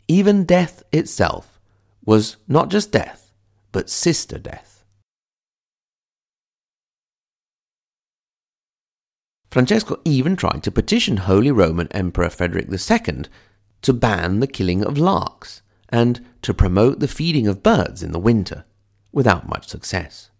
Even 0.07 0.45
death 0.45 0.83
itself 0.91 1.59
was 2.05 2.37
not 2.47 2.69
just 2.69 2.91
death, 2.91 3.33
but 3.71 3.89
sister 3.89 4.37
death. 4.37 4.83
Francesco 9.49 9.99
even 10.03 10.35
tried 10.35 10.63
to 10.63 10.71
petition 10.71 11.17
Holy 11.17 11.49
Roman 11.49 11.87
Emperor 11.91 12.29
Frederick 12.29 12.67
II 12.69 13.23
to 13.85 13.93
ban 13.93 14.39
the 14.39 14.47
killing 14.47 14.83
of 14.83 14.97
larks 14.97 15.61
and 15.89 16.25
to 16.41 16.55
promote 16.55 16.99
the 16.99 17.07
feeding 17.07 17.47
of 17.47 17.61
birds 17.61 18.01
in 18.01 18.13
the 18.13 18.19
winter, 18.19 18.65
without 19.11 19.47
much 19.47 19.67
success. 19.67 20.31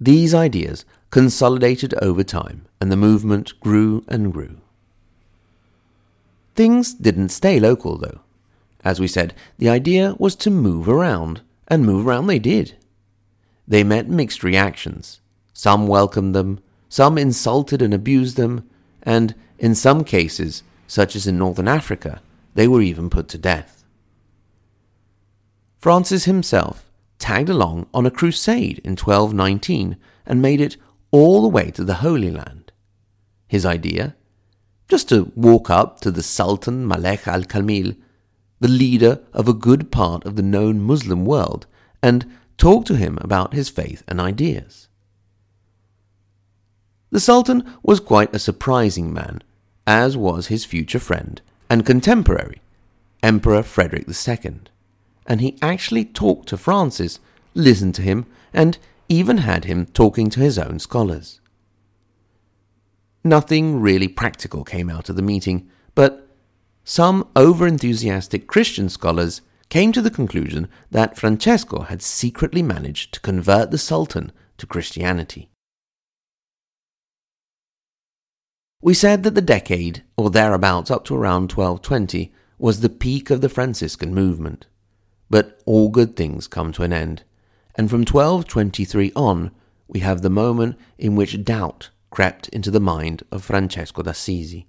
These 0.00 0.32
ideas 0.32 0.84
consolidated 1.10 1.92
over 2.00 2.22
time, 2.22 2.66
and 2.80 2.92
the 2.92 2.96
movement 2.96 3.58
grew 3.58 4.04
and 4.06 4.32
grew. 4.32 4.60
Things 6.54 6.94
didn't 6.94 7.30
stay 7.30 7.58
local, 7.58 7.98
though. 7.98 8.20
As 8.84 9.00
we 9.00 9.08
said, 9.08 9.34
the 9.58 9.68
idea 9.68 10.14
was 10.20 10.36
to 10.36 10.50
move 10.50 10.88
around, 10.88 11.40
and 11.66 11.84
move 11.84 12.06
around 12.06 12.28
they 12.28 12.38
did. 12.38 12.76
They 13.66 13.82
met 13.82 14.08
mixed 14.08 14.44
reactions. 14.44 15.20
Some 15.52 15.88
welcomed 15.88 16.36
them, 16.36 16.60
some 16.88 17.18
insulted 17.18 17.82
and 17.82 17.92
abused 17.92 18.36
them, 18.36 18.70
and, 19.02 19.34
in 19.58 19.74
some 19.74 20.04
cases, 20.04 20.62
such 20.88 21.14
as 21.14 21.28
in 21.28 21.38
northern 21.38 21.68
Africa, 21.68 22.20
they 22.54 22.66
were 22.66 22.82
even 22.82 23.08
put 23.08 23.28
to 23.28 23.38
death. 23.38 23.84
Francis 25.76 26.24
himself 26.24 26.90
tagged 27.20 27.48
along 27.48 27.86
on 27.94 28.06
a 28.06 28.10
crusade 28.10 28.80
in 28.84 28.92
1219 28.92 29.96
and 30.26 30.42
made 30.42 30.60
it 30.60 30.76
all 31.10 31.42
the 31.42 31.48
way 31.48 31.70
to 31.70 31.84
the 31.84 31.94
Holy 31.96 32.30
Land. 32.30 32.72
His 33.46 33.64
idea? 33.64 34.16
Just 34.88 35.08
to 35.10 35.30
walk 35.36 35.70
up 35.70 36.00
to 36.00 36.10
the 36.10 36.22
Sultan 36.22 36.86
Malek 36.86 37.28
al 37.28 37.44
Kamil, 37.44 37.94
the 38.60 38.68
leader 38.68 39.20
of 39.32 39.46
a 39.46 39.54
good 39.54 39.92
part 39.92 40.24
of 40.24 40.36
the 40.36 40.42
known 40.42 40.80
Muslim 40.80 41.24
world, 41.24 41.66
and 42.02 42.26
talk 42.56 42.84
to 42.86 42.96
him 42.96 43.18
about 43.20 43.54
his 43.54 43.68
faith 43.68 44.02
and 44.08 44.20
ideas. 44.20 44.88
The 47.10 47.20
Sultan 47.20 47.64
was 47.82 48.00
quite 48.00 48.34
a 48.34 48.38
surprising 48.38 49.12
man, 49.12 49.42
as 49.88 50.18
was 50.18 50.48
his 50.48 50.66
future 50.66 50.98
friend 50.98 51.40
and 51.70 51.86
contemporary, 51.86 52.60
Emperor 53.22 53.62
Frederick 53.62 54.06
II. 54.06 54.60
And 55.26 55.40
he 55.40 55.56
actually 55.62 56.04
talked 56.04 56.50
to 56.50 56.58
Francis, 56.58 57.20
listened 57.54 57.94
to 57.94 58.02
him, 58.02 58.26
and 58.52 58.76
even 59.08 59.38
had 59.38 59.64
him 59.64 59.86
talking 59.86 60.28
to 60.28 60.40
his 60.40 60.58
own 60.58 60.78
scholars. 60.78 61.40
Nothing 63.24 63.80
really 63.80 64.08
practical 64.08 64.62
came 64.62 64.90
out 64.90 65.08
of 65.08 65.16
the 65.16 65.22
meeting, 65.22 65.70
but 65.94 66.28
some 66.84 67.26
over-enthusiastic 67.34 68.46
Christian 68.46 68.90
scholars 68.90 69.40
came 69.70 69.92
to 69.92 70.02
the 70.02 70.10
conclusion 70.10 70.68
that 70.90 71.16
Francesco 71.16 71.80
had 71.80 72.02
secretly 72.02 72.62
managed 72.62 73.14
to 73.14 73.20
convert 73.20 73.70
the 73.70 73.78
Sultan 73.78 74.32
to 74.58 74.66
Christianity. 74.66 75.48
We 78.80 78.94
said 78.94 79.24
that 79.24 79.34
the 79.34 79.42
decade, 79.42 80.04
or 80.16 80.30
thereabouts 80.30 80.88
up 80.90 81.04
to 81.06 81.16
around 81.16 81.50
1220, 81.50 82.32
was 82.58 82.80
the 82.80 82.88
peak 82.88 83.28
of 83.28 83.40
the 83.40 83.48
Franciscan 83.48 84.14
movement. 84.14 84.66
But 85.28 85.60
all 85.66 85.88
good 85.88 86.14
things 86.14 86.46
come 86.46 86.70
to 86.72 86.84
an 86.84 86.92
end, 86.92 87.24
and 87.74 87.90
from 87.90 88.00
1223 88.00 89.12
on, 89.16 89.50
we 89.88 90.00
have 90.00 90.22
the 90.22 90.30
moment 90.30 90.78
in 90.96 91.16
which 91.16 91.44
doubt 91.44 91.90
crept 92.10 92.48
into 92.48 92.70
the 92.70 92.80
mind 92.80 93.24
of 93.32 93.44
Francesco 93.44 94.02
d'Assisi. 94.02 94.66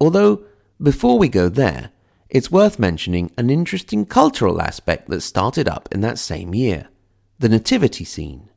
Although, 0.00 0.44
before 0.80 1.18
we 1.18 1.28
go 1.28 1.50
there, 1.50 1.90
it's 2.30 2.50
worth 2.50 2.78
mentioning 2.78 3.30
an 3.36 3.50
interesting 3.50 4.06
cultural 4.06 4.60
aspect 4.60 5.08
that 5.10 5.20
started 5.20 5.68
up 5.68 5.88
in 5.92 6.00
that 6.00 6.18
same 6.18 6.54
year 6.54 6.88
the 7.38 7.48
nativity 7.48 8.04
scene. 8.04 8.48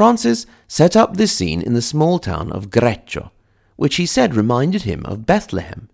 Francis 0.00 0.46
set 0.66 0.96
up 0.96 1.18
this 1.18 1.30
scene 1.30 1.60
in 1.60 1.74
the 1.74 1.82
small 1.82 2.18
town 2.18 2.50
of 2.52 2.70
Greccio, 2.70 3.32
which 3.76 3.96
he 3.96 4.06
said 4.06 4.34
reminded 4.34 4.84
him 4.84 5.04
of 5.04 5.26
Bethlehem. 5.26 5.90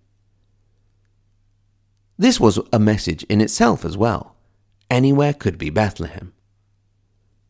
This 2.16 2.38
was 2.38 2.61
a 2.73 2.79
message 2.79 3.25
in 3.25 3.40
itself 3.40 3.85
as 3.85 3.97
well. 3.97 4.37
Anywhere 4.88 5.35
could 5.35 5.59
be 5.59 5.71
Bethlehem. 5.71 6.33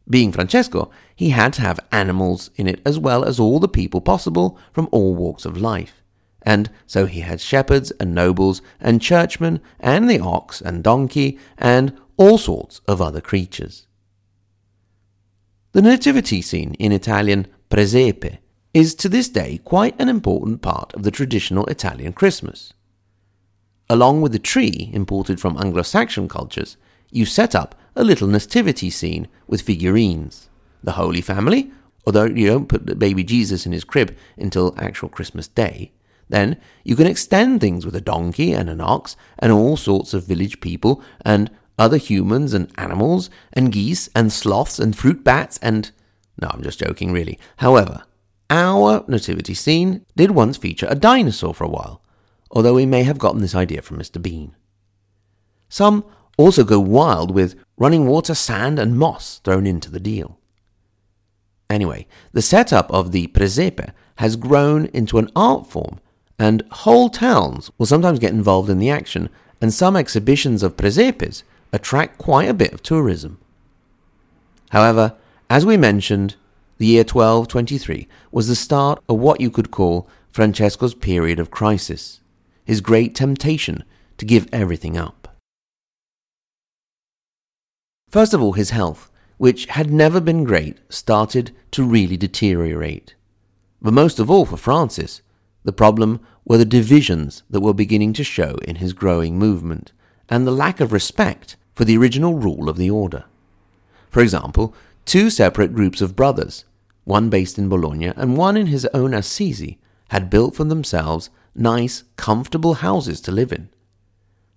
Being 0.09 0.33
Francesco, 0.33 0.91
he 1.15 1.29
had 1.29 1.53
to 1.53 1.61
have 1.61 1.79
animals 1.93 2.49
in 2.57 2.67
it 2.67 2.81
as 2.87 2.99
well 2.99 3.23
as 3.23 3.39
all 3.39 3.61
the 3.61 3.69
people 3.69 4.01
possible 4.01 4.59
from 4.73 4.89
all 4.93 5.15
walks 5.15 5.45
of 5.45 5.61
life. 5.61 6.03
And 6.41 6.71
so 6.87 7.05
he 7.05 7.21
had 7.21 7.43
shepherds 7.43 7.91
and 8.01 8.15
nobles 8.15 8.63
and 8.81 9.03
churchmen 9.03 9.61
and 9.79 10.09
the 10.09 10.21
ox 10.21 10.63
and 10.63 10.83
donkey 10.83 11.39
and 11.59 11.95
all 12.17 12.39
sorts 12.39 12.81
of 12.89 13.03
other 13.03 13.21
creatures. 13.21 13.87
The 15.77 15.83
nativity 15.83 16.41
scene 16.41 16.73
in 16.79 16.91
Italian 16.91 17.49
presepe 17.69 18.39
is 18.73 18.95
to 18.95 19.11
this 19.11 19.29
day 19.29 19.61
quite 19.63 19.95
an 20.01 20.09
important 20.09 20.63
part 20.63 20.95
of 20.95 21.03
the 21.03 21.11
traditional 21.11 21.67
Italian 21.67 22.15
Christmas. 22.15 22.73
Along 23.91 24.23
with 24.23 24.33
the 24.33 24.39
tree 24.39 24.89
imported 24.95 25.39
from 25.39 25.59
Anglo 25.59 25.83
Saxon 25.83 26.31
cultures, 26.31 26.79
you 27.11 27.27
set 27.27 27.55
up 27.55 27.75
a 27.95 28.05
little 28.05 28.27
nativity 28.27 28.89
scene 28.89 29.29
with 29.47 29.61
figurines. 29.61 30.49
The 30.83 30.93
Holy 30.93 31.21
Family, 31.21 31.71
although 32.07 32.25
you 32.25 32.47
don't 32.47 32.71
put 32.71 32.87
the 32.87 32.95
baby 32.95 33.23
Jesus 33.23 33.67
in 33.67 33.73
his 33.73 33.85
crib 33.85 34.17
until 34.39 34.75
actual 34.79 35.11
Christmas 35.11 35.47
Day, 35.47 35.93
then 36.31 36.57
you 36.85 36.97
can 36.97 37.07
extend 37.07 37.61
things 37.61 37.85
with 37.85 37.95
a 37.95 38.01
donkey 38.01 38.55
and 38.55 38.71
an 38.71 38.81
ox 38.81 39.15
and 39.39 39.53
all 39.53 39.77
sorts 39.77 40.15
of 40.15 40.25
village 40.25 40.59
people 40.61 41.03
and 41.23 41.51
other 41.79 41.97
humans 41.97 42.55
and 42.55 42.73
animals 42.77 43.31
and 43.53 43.73
geese 43.73 44.09
and 44.15 44.33
sloths 44.33 44.79
and 44.79 44.97
fruit 44.97 45.25
bats 45.25 45.59
and. 45.63 45.91
No, 46.41 46.49
I'm 46.51 46.63
just 46.63 46.79
joking, 46.79 47.13
really. 47.13 47.39
However, 47.59 48.05
our 48.51 49.05
nativity 49.09 49.55
scene 49.55 50.05
did 50.17 50.31
once 50.31 50.57
feature 50.57 50.87
a 50.89 50.95
dinosaur 50.95 51.55
for 51.55 51.65
a 51.65 51.69
while, 51.69 52.03
although 52.51 52.75
we 52.75 52.87
may 52.87 53.03
have 53.03 53.19
gotten 53.19 53.41
this 53.41 53.55
idea 53.55 53.83
from 53.83 53.99
Mr. 53.99 54.21
Bean. 54.21 54.55
Some 55.69 56.05
also 56.37 56.65
go 56.65 56.79
wild 56.79 57.31
with 57.31 57.57
running 57.77 58.07
water, 58.07 58.35
sand, 58.35 58.79
and 58.79 58.99
moss 58.99 59.39
thrown 59.39 59.67
into 59.67 59.91
the 59.91 60.01
deal. 60.01 60.39
Anyway, 61.69 62.07
the 62.33 62.43
setup 62.43 62.91
of 62.93 63.13
the 63.13 63.27
presepe 63.29 63.91
has 64.17 64.37
grown 64.37 64.87
into 64.87 65.19
an 65.19 65.31
art 65.35 65.67
form, 65.67 65.99
and 66.39 66.63
whole 66.71 67.09
towns 67.09 67.71
will 67.79 67.87
sometimes 67.87 68.19
get 68.19 68.33
involved 68.33 68.71
in 68.71 68.79
the 68.79 68.91
action, 68.91 69.29
and 69.61 69.73
some 69.73 69.97
exhibitions 69.97 70.63
of 70.63 70.77
presepes 70.77 71.43
attract 71.73 72.19
quite 72.19 72.49
a 72.49 72.55
bit 72.55 72.73
of 72.73 72.83
tourism. 72.83 73.39
However, 74.71 75.15
as 75.49 75.65
we 75.65 75.77
mentioned, 75.77 76.37
the 76.79 76.87
year 76.87 77.03
1223 77.03 78.09
was 78.31 78.49
the 78.49 78.57
start 78.57 79.03
of 79.09 79.19
what 79.19 79.41
you 79.41 79.51
could 79.51 79.71
call 79.71 80.09
Francesco's 80.31 80.95
period 80.95 81.39
of 81.39 81.51
crisis, 81.51 82.21
his 82.65 82.81
great 82.81 83.15
temptation 83.15 83.85
to 84.19 84.27
give 84.27 84.49
everything 84.53 84.97
up. 84.97 85.37
First 88.11 88.35
of 88.35 88.43
all, 88.43 88.53
his 88.53 88.71
health, 88.71 89.11
which 89.39 89.67
had 89.67 89.91
never 89.91 90.21
been 90.21 90.45
great, 90.45 90.79
started 90.89 91.55
to 91.73 91.85
really 91.85 92.17
deteriorate. 92.17 93.15
But 93.81 93.95
most 93.95 94.19
of 94.19 94.31
all 94.31 94.47
for 94.47 94.57
Francis, 94.57 95.23
the 95.65 95.73
problem 95.73 96.21
were 96.45 96.59
the 96.59 96.65
divisions 96.65 97.43
that 97.51 97.61
were 97.61 97.75
beginning 97.75 98.13
to 98.15 98.25
show 98.25 98.57
in 98.63 98.77
his 98.77 98.93
growing 98.93 99.39
movement, 99.39 99.93
and 100.29 100.47
the 100.47 100.53
lack 100.53 100.81
of 100.81 100.93
respect 100.93 101.57
for 101.75 101.85
the 101.85 101.97
original 101.97 102.35
rule 102.35 102.69
of 102.69 102.77
the 102.77 102.91
order. 102.91 103.25
For 104.11 104.21
example, 104.21 104.75
two 105.05 105.31
separate 105.31 105.75
groups 105.75 106.01
of 106.01 106.17
brothers, 106.17 106.65
one 107.05 107.29
based 107.29 107.59
in 107.59 107.69
Bologna 107.69 108.07
and 108.07 108.37
one 108.37 108.57
in 108.57 108.67
his 108.67 108.87
own 108.87 109.15
Assisi, 109.15 109.79
had 110.09 110.31
built 110.31 110.55
for 110.55 110.65
themselves 110.65 111.31
nice, 111.55 112.05
comfortable 112.17 112.75
houses 112.75 113.21
to 113.23 113.33
live 113.33 113.53
in. 113.53 113.69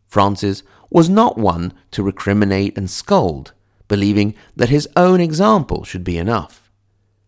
Francis 0.05 0.63
was 0.89 1.10
not 1.10 1.38
one 1.38 1.73
to 1.91 2.03
recriminate 2.03 2.77
and 2.77 2.89
scold, 2.89 3.53
believing 3.88 4.34
that 4.55 4.69
his 4.69 4.88
own 4.95 5.19
example 5.19 5.84
should 5.84 6.03
be 6.03 6.17
enough. 6.17 6.71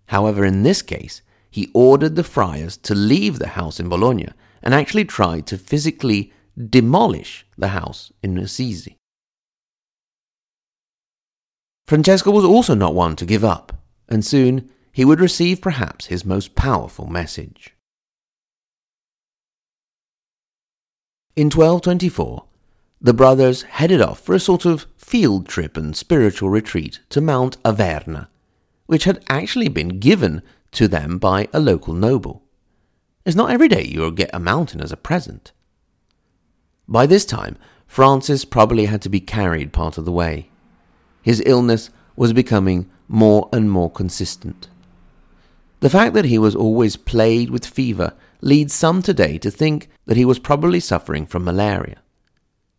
However, 0.07 0.43
in 0.43 0.63
this 0.63 0.81
case, 0.81 1.21
he 1.49 1.69
ordered 1.73 2.15
the 2.15 2.23
friars 2.23 2.77
to 2.77 2.95
leave 2.95 3.39
the 3.39 3.49
house 3.49 3.79
in 3.79 3.89
Bologna 3.89 4.29
and 4.63 4.73
actually 4.73 5.05
tried 5.05 5.45
to 5.47 5.57
physically 5.57 6.33
demolish 6.69 7.45
the 7.57 7.69
house 7.69 8.11
in 8.21 8.37
Assisi. 8.37 8.97
Francesco 11.87 12.31
was 12.31 12.45
also 12.45 12.73
not 12.73 12.95
one 12.95 13.15
to 13.17 13.25
give 13.25 13.43
up, 13.43 13.73
and 14.07 14.23
soon 14.23 14.69
he 14.91 15.03
would 15.03 15.19
receive 15.19 15.61
perhaps 15.61 16.07
his 16.07 16.25
most 16.25 16.55
powerful 16.55 17.07
message. 17.07 17.75
In 21.35 21.45
1224, 21.45 22.45
the 22.99 23.13
brothers 23.13 23.63
headed 23.63 24.01
off 24.01 24.19
for 24.19 24.35
a 24.35 24.39
sort 24.39 24.65
of 24.65 24.85
field 24.97 25.47
trip 25.47 25.75
and 25.75 25.95
spiritual 25.95 26.49
retreat 26.49 26.99
to 27.09 27.19
Mount 27.19 27.61
Averna, 27.63 28.27
which 28.85 29.05
had 29.05 29.23
actually 29.27 29.69
been 29.69 29.99
given 29.99 30.43
to 30.71 30.87
them 30.87 31.17
by 31.17 31.47
a 31.53 31.59
local 31.59 31.93
noble. 31.93 32.43
It's 33.25 33.35
not 33.35 33.51
every 33.51 33.67
day 33.67 33.83
you'll 33.83 34.11
get 34.11 34.29
a 34.33 34.39
mountain 34.39 34.81
as 34.81 34.91
a 34.91 34.97
present. 34.97 35.51
By 36.91 37.05
this 37.05 37.23
time, 37.23 37.55
Francis 37.87 38.43
probably 38.43 38.85
had 38.85 39.01
to 39.03 39.09
be 39.09 39.21
carried 39.21 39.71
part 39.71 39.97
of 39.97 40.03
the 40.03 40.11
way. 40.11 40.49
His 41.21 41.41
illness 41.45 41.89
was 42.17 42.33
becoming 42.33 42.89
more 43.07 43.47
and 43.53 43.71
more 43.71 43.89
consistent. 43.89 44.67
The 45.79 45.89
fact 45.89 46.13
that 46.15 46.25
he 46.25 46.37
was 46.37 46.53
always 46.53 46.97
plagued 46.97 47.49
with 47.49 47.65
fever 47.65 48.13
leads 48.41 48.73
some 48.73 49.01
today 49.01 49.37
to 49.37 49.49
think 49.49 49.87
that 50.05 50.17
he 50.17 50.25
was 50.25 50.37
probably 50.37 50.81
suffering 50.81 51.25
from 51.25 51.45
malaria. 51.45 52.01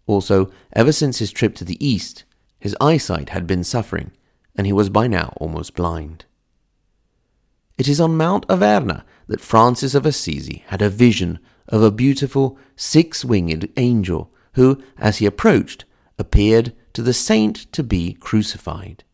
Also, 0.07 0.53
ever 0.75 0.93
since 0.93 1.19
his 1.19 1.33
trip 1.33 1.55
to 1.55 1.65
the 1.65 1.83
east, 1.85 2.25
his 2.61 2.77
eyesight 2.83 3.31
had 3.31 3.47
been 3.47 3.65
suffering, 3.65 4.13
and 4.55 4.67
he 4.67 4.75
was 4.75 4.91
by 4.91 5.07
now 5.07 5.33
almost 5.39 5.75
blind. 5.75 6.27
It 7.79 7.89
is 7.89 7.99
on 7.99 8.19
Mount 8.19 8.47
Averna 8.49 9.05
that 9.29 9.41
Francis 9.41 9.95
of 9.95 10.05
Assisi 10.05 10.65
had 10.67 10.83
a 10.83 10.91
vision 10.91 11.39
of 11.69 11.83
a 11.83 11.91
beautiful 11.91 12.59
six 12.77 13.25
winged 13.25 13.71
angel 13.77 14.33
who, 14.55 14.83
as 14.99 15.19
he 15.19 15.27
approached, 15.27 15.85
appeared 16.19 16.73
to 16.93 17.03
the 17.03 17.13
saint 17.13 17.71
to 17.73 17.83
be 17.83 18.15
crucified. 18.15 19.05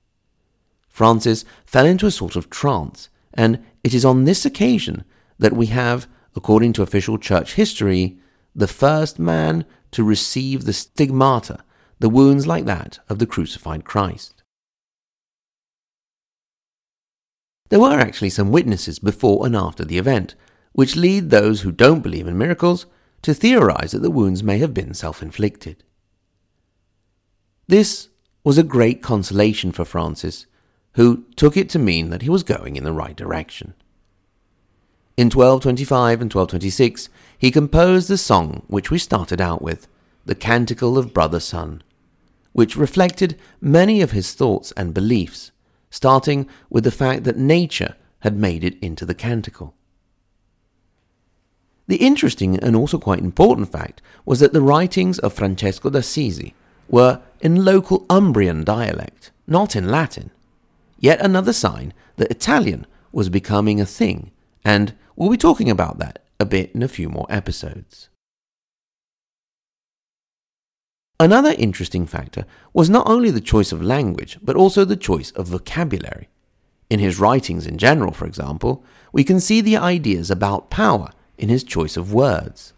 Francis 0.88 1.44
fell 1.64 1.86
into 1.86 2.06
a 2.06 2.10
sort 2.10 2.34
of 2.34 2.50
trance, 2.50 3.08
and 3.34 3.64
it 3.84 3.94
is 3.94 4.04
on 4.04 4.24
this 4.24 4.44
occasion 4.44 5.04
that 5.38 5.52
we 5.52 5.66
have, 5.66 6.08
according 6.34 6.72
to 6.72 6.82
official 6.82 7.18
church 7.18 7.54
history, 7.54 8.18
the 8.54 8.66
first 8.66 9.18
man 9.18 9.64
to 9.92 10.02
receive 10.02 10.64
the 10.64 10.72
stigmata, 10.72 11.60
the 12.00 12.08
wounds 12.08 12.46
like 12.46 12.64
that 12.64 12.98
of 13.08 13.18
the 13.18 13.26
crucified 13.26 13.84
Christ. 13.84 14.42
There 17.68 17.80
were 17.80 18.00
actually 18.00 18.30
some 18.30 18.50
witnesses 18.50 18.98
before 18.98 19.46
and 19.46 19.54
after 19.54 19.84
the 19.84 19.98
event, 19.98 20.34
which 20.78 20.94
lead 20.94 21.28
those 21.28 21.62
who 21.62 21.72
don't 21.72 22.04
believe 22.04 22.28
in 22.28 22.38
miracles 22.38 22.86
to 23.20 23.34
theorize 23.34 23.90
that 23.90 23.98
the 23.98 24.12
wounds 24.12 24.44
may 24.44 24.58
have 24.58 24.72
been 24.72 24.94
self 24.94 25.20
inflicted. 25.20 25.82
This 27.66 28.10
was 28.44 28.58
a 28.58 28.62
great 28.62 29.02
consolation 29.02 29.72
for 29.72 29.84
Francis, 29.84 30.46
who 30.92 31.24
took 31.34 31.56
it 31.56 31.68
to 31.70 31.80
mean 31.80 32.10
that 32.10 32.22
he 32.22 32.30
was 32.30 32.44
going 32.44 32.76
in 32.76 32.84
the 32.84 32.92
right 32.92 33.16
direction. 33.16 33.74
In 35.16 35.30
1225 35.30 36.20
and 36.20 36.32
1226, 36.32 37.08
he 37.36 37.50
composed 37.50 38.06
the 38.06 38.16
song 38.16 38.62
which 38.68 38.88
we 38.88 38.98
started 38.98 39.40
out 39.40 39.60
with, 39.60 39.88
the 40.26 40.36
Canticle 40.36 40.96
of 40.96 41.12
Brother 41.12 41.40
Sun, 41.40 41.82
which 42.52 42.76
reflected 42.76 43.36
many 43.60 44.00
of 44.00 44.12
his 44.12 44.32
thoughts 44.32 44.72
and 44.76 44.94
beliefs, 44.94 45.50
starting 45.90 46.48
with 46.70 46.84
the 46.84 46.92
fact 46.92 47.24
that 47.24 47.36
nature 47.36 47.96
had 48.20 48.36
made 48.36 48.62
it 48.62 48.78
into 48.78 49.04
the 49.04 49.16
canticle. 49.16 49.74
The 51.88 51.96
interesting 51.96 52.58
and 52.58 52.76
also 52.76 52.98
quite 52.98 53.18
important 53.18 53.72
fact 53.72 54.02
was 54.24 54.40
that 54.40 54.52
the 54.52 54.60
writings 54.60 55.18
of 55.18 55.32
Francesco 55.32 55.88
d'Assisi 55.88 56.52
were 56.88 57.22
in 57.40 57.64
local 57.64 58.04
Umbrian 58.10 58.62
dialect, 58.64 59.30
not 59.46 59.74
in 59.74 59.90
Latin. 59.90 60.30
Yet 61.00 61.20
another 61.20 61.52
sign 61.52 61.94
that 62.16 62.30
Italian 62.30 62.86
was 63.10 63.30
becoming 63.30 63.80
a 63.80 63.86
thing, 63.86 64.30
and 64.64 64.94
we'll 65.16 65.30
be 65.30 65.38
talking 65.38 65.70
about 65.70 65.98
that 65.98 66.24
a 66.38 66.44
bit 66.44 66.72
in 66.74 66.82
a 66.82 66.88
few 66.88 67.08
more 67.08 67.26
episodes. 67.30 68.10
Another 71.18 71.54
interesting 71.58 72.06
factor 72.06 72.44
was 72.72 72.90
not 72.90 73.08
only 73.08 73.30
the 73.30 73.40
choice 73.40 73.72
of 73.72 73.82
language, 73.82 74.38
but 74.42 74.56
also 74.56 74.84
the 74.84 74.96
choice 74.96 75.30
of 75.32 75.48
vocabulary. 75.48 76.28
In 76.90 77.00
his 77.00 77.18
writings 77.18 77.66
in 77.66 77.76
general, 77.78 78.12
for 78.12 78.26
example, 78.26 78.84
we 79.12 79.24
can 79.24 79.40
see 79.40 79.60
the 79.60 79.76
ideas 79.76 80.30
about 80.30 80.70
power 80.70 81.10
in 81.38 81.48
his 81.48 81.64
choice 81.64 81.96
of 81.96 82.12
words. 82.12 82.72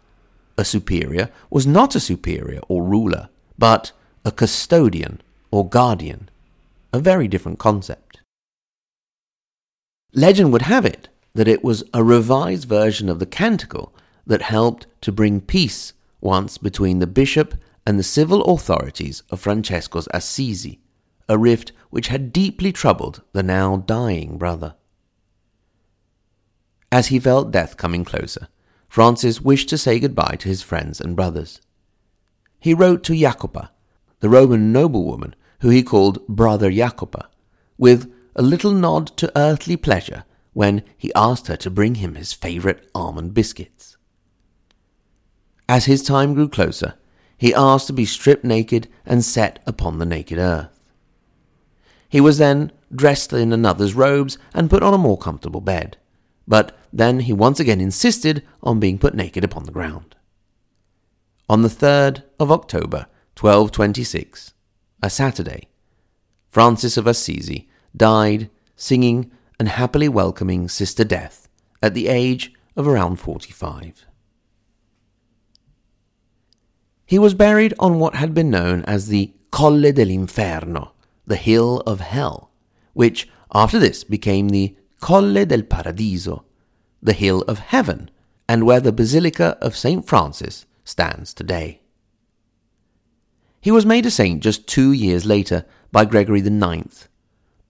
a 0.57 0.65
superior 0.65 1.29
was 1.49 1.65
not 1.65 1.95
a 1.95 1.99
superior 1.99 2.59
or 2.67 2.83
ruler, 2.83 3.29
but 3.57 3.91
a 4.23 4.31
custodian 4.31 5.19
or 5.49 5.67
guardian, 5.67 6.29
a 6.93 6.99
very 6.99 7.27
different 7.27 7.57
concept. 7.57 8.21
Legend 10.13 10.51
would 10.51 10.63
have 10.63 10.85
it 10.85 11.09
that 11.33 11.47
it 11.47 11.63
was 11.63 11.83
a 11.93 12.03
revised 12.03 12.67
version 12.67 13.09
of 13.09 13.19
the 13.19 13.25
canticle 13.25 13.93
that 14.27 14.41
helped 14.41 14.85
to 15.01 15.11
bring 15.11 15.41
peace 15.41 15.93
once 16.19 16.57
between 16.57 16.99
the 16.99 17.07
bishop 17.07 17.55
and 17.85 17.97
the 17.97 18.03
civil 18.03 18.43
authorities 18.43 19.23
of 19.29 19.39
Francesco's 19.39 20.07
Assisi, 20.13 20.79
a 21.27 21.37
rift 21.37 21.71
which 21.89 22.09
had 22.09 22.33
deeply 22.33 22.71
troubled 22.71 23.21
the 23.31 23.41
now 23.41 23.77
dying 23.77 24.37
brother. 24.37 24.75
As 26.91 27.07
he 27.07 27.19
felt 27.19 27.51
death 27.51 27.77
coming 27.77 28.03
closer, 28.03 28.49
Francis 28.91 29.39
wished 29.39 29.69
to 29.69 29.77
say 29.77 30.01
goodbye 30.01 30.35
to 30.37 30.49
his 30.49 30.61
friends 30.61 30.99
and 30.99 31.15
brothers. 31.15 31.61
He 32.59 32.73
wrote 32.73 33.05
to 33.05 33.13
Jacopa, 33.13 33.69
the 34.19 34.27
Roman 34.27 34.73
noblewoman 34.73 35.33
who 35.61 35.69
he 35.69 35.81
called 35.81 36.27
Brother 36.27 36.69
Jacopa, 36.69 37.29
with 37.77 38.11
a 38.35 38.41
little 38.41 38.73
nod 38.73 39.07
to 39.15 39.31
earthly 39.33 39.77
pleasure 39.77 40.25
when 40.51 40.83
he 40.97 41.13
asked 41.15 41.47
her 41.47 41.55
to 41.55 41.69
bring 41.69 41.95
him 41.95 42.15
his 42.15 42.33
favourite 42.33 42.81
almond 42.93 43.33
biscuits. 43.33 43.95
As 45.69 45.85
his 45.85 46.03
time 46.03 46.33
grew 46.33 46.49
closer, 46.49 46.95
he 47.37 47.55
asked 47.55 47.87
to 47.87 47.93
be 47.93 48.03
stripped 48.03 48.43
naked 48.43 48.89
and 49.05 49.23
set 49.23 49.63
upon 49.65 49.99
the 49.99 50.05
naked 50.05 50.37
earth. 50.37 50.81
He 52.09 52.19
was 52.19 52.39
then 52.39 52.73
dressed 52.93 53.31
in 53.31 53.53
another's 53.53 53.93
robes 53.93 54.37
and 54.53 54.69
put 54.69 54.83
on 54.83 54.93
a 54.93 54.97
more 54.97 55.17
comfortable 55.17 55.61
bed 55.61 55.95
but 56.51 56.77
then 56.91 57.21
he 57.21 57.31
once 57.31 57.61
again 57.61 57.79
insisted 57.79 58.43
on 58.61 58.77
being 58.77 58.99
put 58.99 59.15
naked 59.15 59.41
upon 59.41 59.63
the 59.63 59.71
ground. 59.71 60.17
On 61.47 61.61
the 61.61 61.69
3rd 61.69 62.23
of 62.41 62.51
October, 62.51 63.07
1226, 63.39 64.53
a 65.01 65.09
Saturday, 65.09 65.69
Francis 66.49 66.97
of 66.97 67.07
Assisi 67.07 67.69
died 67.95 68.49
singing 68.75 69.31
and 69.57 69.69
happily 69.69 70.09
welcoming 70.09 70.67
Sister 70.67 71.05
Death 71.05 71.47
at 71.81 71.93
the 71.93 72.09
age 72.09 72.51
of 72.75 72.85
around 72.85 73.15
45. 73.15 74.05
He 77.05 77.17
was 77.17 77.33
buried 77.33 77.73
on 77.79 77.97
what 77.97 78.15
had 78.15 78.33
been 78.33 78.49
known 78.49 78.83
as 78.83 79.07
the 79.07 79.33
Colle 79.51 79.93
dell'Inferno, 79.93 80.91
the 81.25 81.37
Hill 81.37 81.81
of 81.87 82.01
Hell, 82.01 82.51
which 82.91 83.29
after 83.53 83.79
this 83.79 84.03
became 84.03 84.49
the 84.49 84.75
Colle 85.01 85.45
del 85.45 85.63
Paradiso, 85.63 86.45
the 87.01 87.13
Hill 87.13 87.41
of 87.47 87.57
Heaven, 87.57 88.11
and 88.47 88.63
where 88.65 88.79
the 88.79 88.91
Basilica 88.91 89.57
of 89.59 89.75
St. 89.75 90.07
Francis 90.07 90.67
stands 90.83 91.33
today. 91.33 91.81
He 93.59 93.71
was 93.71 93.85
made 93.85 94.05
a 94.05 94.11
saint 94.11 94.43
just 94.43 94.67
two 94.67 94.91
years 94.91 95.25
later 95.25 95.65
by 95.91 96.05
Gregory 96.05 96.41
IX, 96.41 97.09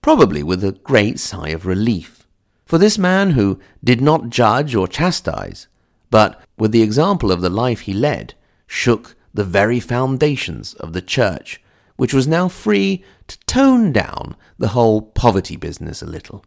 probably 0.02 0.42
with 0.42 0.62
a 0.62 0.72
great 0.72 1.18
sigh 1.18 1.48
of 1.48 1.64
relief. 1.64 2.26
For 2.66 2.76
this 2.76 2.98
man 2.98 3.30
who 3.30 3.58
did 3.82 4.02
not 4.02 4.28
judge 4.28 4.74
or 4.74 4.86
chastise, 4.86 5.68
but 6.10 6.42
with 6.58 6.70
the 6.70 6.82
example 6.82 7.32
of 7.32 7.40
the 7.40 7.50
life 7.50 7.80
he 7.80 7.94
led, 7.94 8.34
shook 8.66 9.16
the 9.32 9.44
very 9.44 9.80
foundations 9.80 10.74
of 10.74 10.92
the 10.92 11.02
Church, 11.02 11.62
which 11.96 12.12
was 12.12 12.28
now 12.28 12.48
free 12.48 13.02
to 13.28 13.38
tone 13.46 13.90
down 13.90 14.36
the 14.58 14.68
whole 14.68 15.00
poverty 15.00 15.56
business 15.56 16.02
a 16.02 16.06
little. 16.06 16.44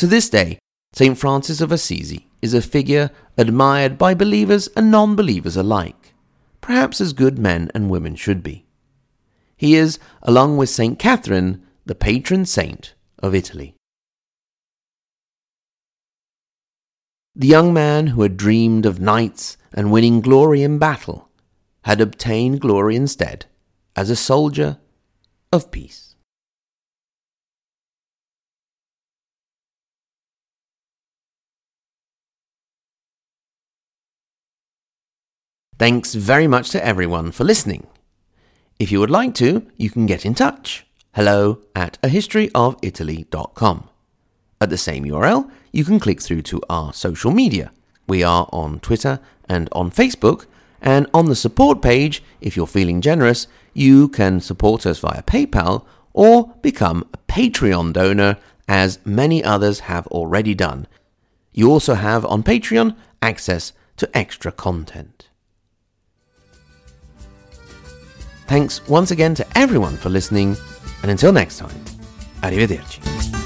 To 0.00 0.06
this 0.06 0.30
day, 0.30 0.58
St. 0.94 1.18
Francis 1.18 1.60
of 1.60 1.70
Assisi 1.70 2.26
is 2.40 2.54
a 2.54 2.62
figure 2.62 3.10
admired 3.36 3.98
by 3.98 4.14
believers 4.14 4.66
and 4.68 4.90
non 4.90 5.14
believers 5.14 5.58
alike, 5.58 6.14
perhaps 6.62 7.02
as 7.02 7.12
good 7.12 7.38
men 7.38 7.70
and 7.74 7.90
women 7.90 8.16
should 8.16 8.42
be. 8.42 8.64
He 9.58 9.74
is, 9.74 9.98
along 10.22 10.56
with 10.56 10.70
St. 10.70 10.98
Catherine, 10.98 11.62
the 11.84 11.94
patron 11.94 12.46
saint 12.46 12.94
of 13.18 13.34
Italy. 13.34 13.74
The 17.36 17.48
young 17.48 17.74
man 17.74 18.06
who 18.06 18.22
had 18.22 18.38
dreamed 18.38 18.86
of 18.86 19.00
knights 19.00 19.58
and 19.70 19.92
winning 19.92 20.22
glory 20.22 20.62
in 20.62 20.78
battle 20.78 21.28
had 21.82 22.00
obtained 22.00 22.62
glory 22.62 22.96
instead 22.96 23.44
as 23.94 24.08
a 24.08 24.16
soldier 24.16 24.78
of 25.52 25.70
peace. 25.70 26.09
Thanks 35.80 36.12
very 36.12 36.46
much 36.46 36.68
to 36.72 36.86
everyone 36.86 37.32
for 37.32 37.44
listening. 37.44 37.86
If 38.78 38.92
you 38.92 39.00
would 39.00 39.08
like 39.08 39.32
to, 39.36 39.66
you 39.78 39.88
can 39.88 40.04
get 40.04 40.26
in 40.26 40.34
touch. 40.34 40.84
Hello 41.14 41.62
at 41.74 41.98
ahistoryofitaly.com. 42.02 43.88
At 44.60 44.68
the 44.68 44.76
same 44.76 45.06
URL, 45.06 45.50
you 45.72 45.86
can 45.86 45.98
click 45.98 46.20
through 46.20 46.42
to 46.42 46.60
our 46.68 46.92
social 46.92 47.30
media. 47.30 47.72
We 48.06 48.22
are 48.22 48.46
on 48.52 48.80
Twitter 48.80 49.20
and 49.48 49.70
on 49.72 49.90
Facebook, 49.90 50.44
and 50.82 51.06
on 51.14 51.30
the 51.30 51.34
support 51.34 51.80
page, 51.80 52.22
if 52.42 52.58
you're 52.58 52.66
feeling 52.66 53.00
generous, 53.00 53.46
you 53.72 54.08
can 54.08 54.42
support 54.42 54.84
us 54.84 54.98
via 54.98 55.22
PayPal 55.22 55.86
or 56.12 56.52
become 56.60 57.08
a 57.14 57.18
Patreon 57.32 57.94
donor, 57.94 58.36
as 58.68 58.98
many 59.06 59.42
others 59.42 59.80
have 59.80 60.06
already 60.08 60.52
done. 60.52 60.86
You 61.54 61.70
also 61.70 61.94
have 61.94 62.26
on 62.26 62.42
Patreon 62.42 62.96
access 63.22 63.72
to 63.96 64.14
extra 64.14 64.52
content. 64.52 65.29
Thanks 68.50 68.84
once 68.88 69.12
again 69.12 69.36
to 69.36 69.46
everyone 69.56 69.96
for 69.96 70.08
listening, 70.08 70.56
and 71.02 71.10
until 71.12 71.30
next 71.30 71.58
time, 71.58 71.84
arrivederci. 72.42 73.39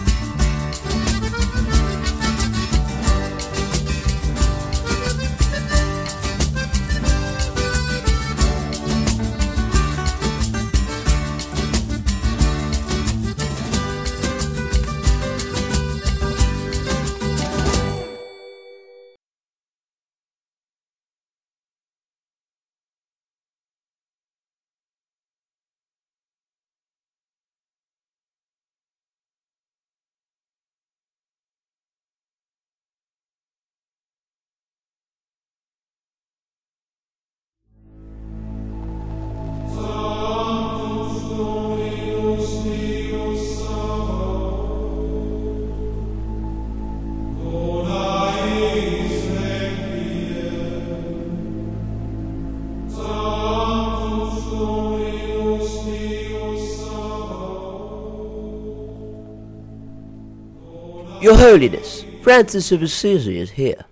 Your 61.34 61.42
Holiness, 61.42 62.04
Francis 62.22 62.70
of 62.70 62.80
Assisi 62.80 63.38
is 63.38 63.50
here. 63.50 63.86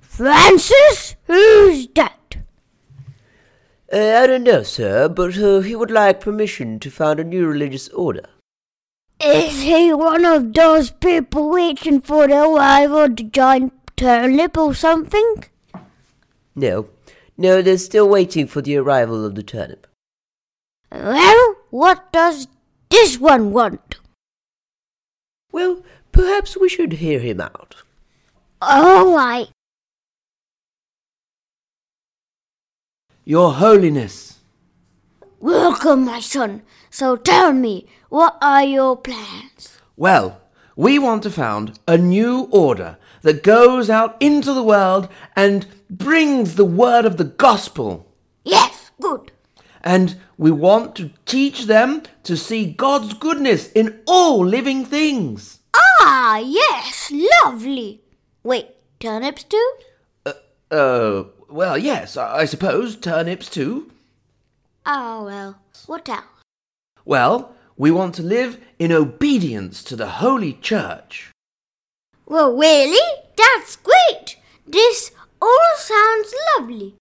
Francis? 0.00 1.16
Who's 1.24 1.88
that? 1.96 2.36
Uh, 3.92 4.20
I 4.22 4.28
don't 4.28 4.44
know, 4.44 4.62
sir, 4.62 5.08
but 5.08 5.36
uh, 5.36 5.62
he 5.62 5.74
would 5.74 5.90
like 5.90 6.20
permission 6.20 6.78
to 6.78 6.92
found 6.92 7.18
a 7.18 7.24
new 7.24 7.48
religious 7.48 7.88
order. 7.88 8.22
Is 9.20 9.62
he 9.62 9.92
one 9.92 10.24
of 10.24 10.52
those 10.52 10.92
people 10.92 11.50
waiting 11.50 12.00
for 12.00 12.28
the 12.28 12.44
arrival 12.44 12.98
of 12.98 13.16
the 13.16 13.24
giant 13.24 13.72
turnip 13.96 14.56
or 14.56 14.76
something? 14.76 15.44
No, 16.54 16.88
no, 17.36 17.62
they're 17.62 17.78
still 17.78 18.08
waiting 18.08 18.46
for 18.46 18.62
the 18.62 18.76
arrival 18.76 19.24
of 19.24 19.34
the 19.34 19.42
turnip. 19.42 19.88
Well, 20.92 21.56
what 21.70 22.12
does 22.12 22.46
this 22.90 23.18
one 23.18 23.52
want? 23.52 23.96
Well, 25.54 25.84
perhaps 26.10 26.56
we 26.56 26.68
should 26.68 26.94
hear 26.94 27.20
him 27.20 27.40
out. 27.40 27.76
All 28.60 29.14
right. 29.14 29.46
Your 33.24 33.52
Holiness, 33.52 34.40
Welcome, 35.38 36.06
my 36.06 36.18
son. 36.18 36.62
So 36.90 37.14
tell 37.14 37.52
me, 37.52 37.86
what 38.08 38.36
are 38.42 38.64
your 38.64 38.96
plans? 38.96 39.78
well, 39.96 40.40
we 40.74 40.98
want 40.98 41.22
to 41.22 41.30
found 41.30 41.78
a 41.86 41.96
new 41.96 42.48
order 42.50 42.98
that 43.22 43.44
goes 43.44 43.88
out 43.88 44.16
into 44.18 44.52
the 44.52 44.64
world 44.64 45.08
and 45.36 45.68
brings 45.88 46.56
the 46.56 46.64
word 46.64 47.04
of 47.04 47.16
the 47.16 47.30
gospel. 47.46 48.12
And 49.84 50.16
we 50.38 50.50
want 50.50 50.96
to 50.96 51.10
teach 51.26 51.66
them 51.66 52.02
to 52.22 52.36
see 52.36 52.72
God's 52.72 53.12
goodness 53.12 53.70
in 53.72 54.00
all 54.06 54.44
living 54.44 54.86
things. 54.86 55.60
Ah, 55.76 56.38
yes, 56.38 57.12
lovely. 57.44 58.00
Wait, 58.42 58.68
turnips 58.98 59.44
too? 59.44 59.72
Uh, 60.70 61.24
well, 61.50 61.76
yes, 61.76 62.16
I 62.16 62.38
I 62.40 62.44
suppose 62.46 62.96
turnips 62.96 63.50
too. 63.50 63.92
Oh, 64.86 65.24
well, 65.24 65.58
what 65.86 66.08
else? 66.08 66.24
Well, 67.04 67.54
we 67.76 67.90
want 67.90 68.14
to 68.16 68.22
live 68.22 68.58
in 68.78 68.90
obedience 68.90 69.84
to 69.84 69.96
the 69.96 70.08
Holy 70.24 70.54
Church. 70.54 71.30
Well, 72.26 72.56
really? 72.56 73.06
That's 73.36 73.76
great. 73.76 74.36
This 74.66 75.10
all 75.42 75.74
sounds 75.76 76.34
lovely. 76.56 76.96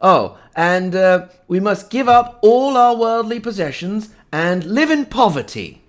Oh, 0.00 0.38
and 0.54 0.94
uh, 0.94 1.28
we 1.48 1.60
must 1.60 1.90
give 1.90 2.08
up 2.08 2.38
all 2.42 2.76
our 2.76 2.96
worldly 2.96 3.40
possessions 3.40 4.10
and 4.32 4.64
live 4.64 4.90
in 4.90 5.06
poverty. 5.06 5.80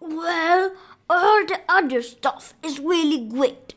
Well, 0.00 0.72
all 1.08 1.46
the 1.46 1.60
other 1.68 2.02
stuff 2.02 2.54
is 2.62 2.80
really 2.80 3.26
great. 3.26 3.74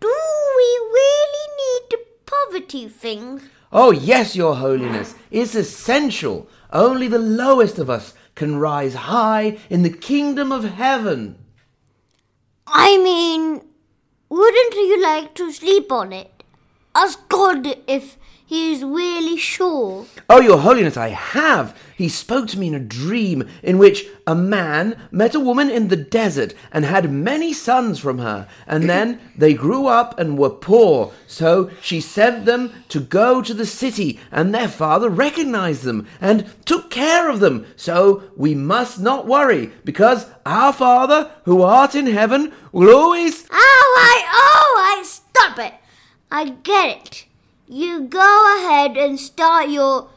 Do 0.00 0.08
we 0.08 0.80
really 0.92 1.48
need 1.58 1.90
the 1.90 1.98
poverty 2.24 2.88
thing? 2.88 3.40
Oh, 3.72 3.90
yes, 3.90 4.36
Your 4.36 4.56
Holiness, 4.56 5.14
it's 5.30 5.54
essential. 5.54 6.48
Only 6.72 7.08
the 7.08 7.18
lowest 7.18 7.78
of 7.78 7.90
us 7.90 8.14
can 8.34 8.56
rise 8.56 8.94
high 8.94 9.58
in 9.68 9.82
the 9.82 9.90
kingdom 9.90 10.52
of 10.52 10.64
heaven. 10.64 11.38
I 12.66 12.98
mean, 12.98 13.62
wouldn't 14.28 14.74
you 14.74 15.02
like 15.02 15.34
to 15.34 15.52
sleep 15.52 15.90
on 15.92 16.12
it? 16.12 16.42
As 16.94 17.16
God 17.28 17.76
if 17.86 18.16
he's 18.46 18.82
really 18.82 19.36
sure. 19.36 20.06
Oh, 20.30 20.40
Your 20.40 20.58
Holiness, 20.58 20.96
I 20.96 21.08
have. 21.08 21.76
He 21.96 22.08
spoke 22.08 22.48
to 22.48 22.58
me 22.58 22.68
in 22.68 22.74
a 22.74 22.80
dream 22.80 23.48
in 23.62 23.78
which 23.78 24.06
a 24.26 24.34
man 24.34 25.08
met 25.10 25.34
a 25.34 25.40
woman 25.40 25.70
in 25.70 25.88
the 25.88 25.96
desert 25.96 26.54
and 26.72 26.84
had 26.84 27.12
many 27.12 27.52
sons 27.52 27.98
from 27.98 28.18
her. 28.18 28.48
And 28.66 28.84
then 28.90 29.20
they 29.36 29.54
grew 29.54 29.86
up 29.86 30.18
and 30.18 30.38
were 30.38 30.50
poor. 30.50 31.12
So 31.26 31.70
she 31.80 32.00
sent 32.00 32.44
them 32.44 32.72
to 32.88 33.00
go 33.00 33.42
to 33.42 33.54
the 33.54 33.66
city, 33.66 34.18
and 34.30 34.54
their 34.54 34.68
father 34.68 35.10
recognized 35.10 35.82
them 35.82 36.06
and 36.20 36.50
took 36.64 36.90
care 36.90 37.28
of 37.28 37.40
them. 37.40 37.66
So 37.76 38.24
we 38.36 38.54
must 38.54 39.00
not 39.00 39.26
worry, 39.26 39.72
because 39.84 40.26
our 40.44 40.72
Father 40.72 41.30
who 41.44 41.62
art 41.62 41.94
in 41.94 42.06
heaven 42.06 42.52
will 42.72 42.94
always. 42.94 43.46
Oh, 43.50 43.94
I, 43.98 44.24
oh, 44.32 44.98
I, 44.98 45.02
stop 45.04 45.58
it. 45.58 45.74
I 46.30 46.50
get 46.50 46.96
it. 46.96 47.26
You 47.68 48.02
go 48.02 48.58
ahead 48.58 48.96
and 48.96 49.18
start 49.18 49.70
your 49.70 50.08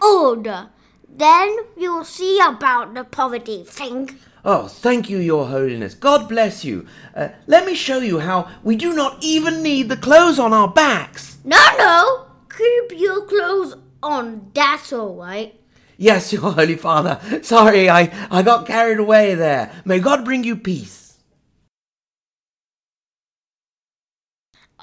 order. 0.00 0.68
Then 1.08 1.56
you'll 1.76 2.04
see 2.04 2.38
about 2.40 2.94
the 2.94 3.02
poverty 3.02 3.64
thing. 3.64 4.18
Oh, 4.44 4.68
thank 4.68 5.10
you, 5.10 5.18
Your 5.18 5.46
Holiness. 5.46 5.94
God 5.94 6.28
bless 6.28 6.64
you. 6.64 6.86
Uh, 7.14 7.28
let 7.46 7.66
me 7.66 7.74
show 7.74 7.98
you 7.98 8.20
how 8.20 8.48
we 8.62 8.76
do 8.76 8.92
not 8.92 9.18
even 9.20 9.62
need 9.62 9.88
the 9.88 9.96
clothes 9.96 10.38
on 10.38 10.52
our 10.52 10.68
backs. 10.68 11.38
No, 11.44 11.58
no, 11.76 12.26
keep 12.56 12.98
your 12.98 13.26
clothes 13.26 13.74
on. 14.02 14.50
That's 14.54 14.92
all 14.92 15.16
right. 15.16 15.58
Yes, 15.96 16.32
Your 16.32 16.52
Holy 16.52 16.76
Father. 16.76 17.20
Sorry, 17.42 17.90
I, 17.90 18.10
I 18.30 18.42
got 18.42 18.66
carried 18.66 18.98
away 18.98 19.34
there. 19.34 19.72
May 19.84 19.98
God 19.98 20.24
bring 20.24 20.44
you 20.44 20.56
peace. 20.56 21.01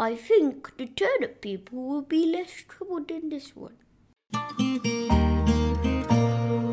I 0.01 0.15
think 0.15 0.77
the 0.77 0.85
turnip 0.85 1.41
people 1.41 1.83
will 1.83 2.01
be 2.01 2.25
less 2.25 2.63
troubled 2.69 3.11
in 3.11 3.27
this 3.27 3.51
one. 3.53 3.75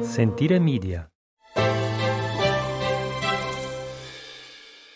Sentire 0.05 0.61
Media. 0.61 1.09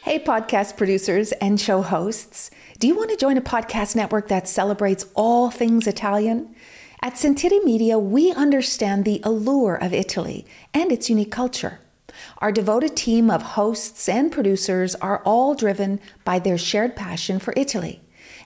Hey, 0.05 0.21
podcast 0.21 0.77
producers 0.77 1.33
and 1.33 1.61
show 1.61 1.83
hosts. 1.83 2.53
Do 2.79 2.87
you 2.87 2.95
want 2.95 3.11
to 3.11 3.17
join 3.17 3.37
a 3.37 3.41
podcast 3.41 3.97
network 3.97 4.29
that 4.29 4.47
celebrates 4.47 5.07
all 5.17 5.51
things 5.51 5.89
Italian? 5.89 6.55
At 7.03 7.19
Sentire 7.19 7.65
Media, 7.65 7.99
we 7.99 8.31
understand 8.31 9.05
the 9.05 9.21
allure 9.25 9.75
of 9.75 9.93
Italy 9.93 10.47
and 10.73 10.93
its 10.93 11.11
unique 11.11 11.33
culture. 11.33 11.81
Our 12.39 12.53
devoted 12.53 12.95
team 12.97 13.29
of 13.29 13.43
hosts 13.43 14.09
and 14.09 14.31
producers 14.31 14.95
are 14.95 15.21
all 15.25 15.57
driven 15.57 15.99
by 16.25 16.39
their 16.39 16.59
shared 16.59 16.95
passion 16.95 17.41
for 17.41 17.53
Italy. 17.57 18.03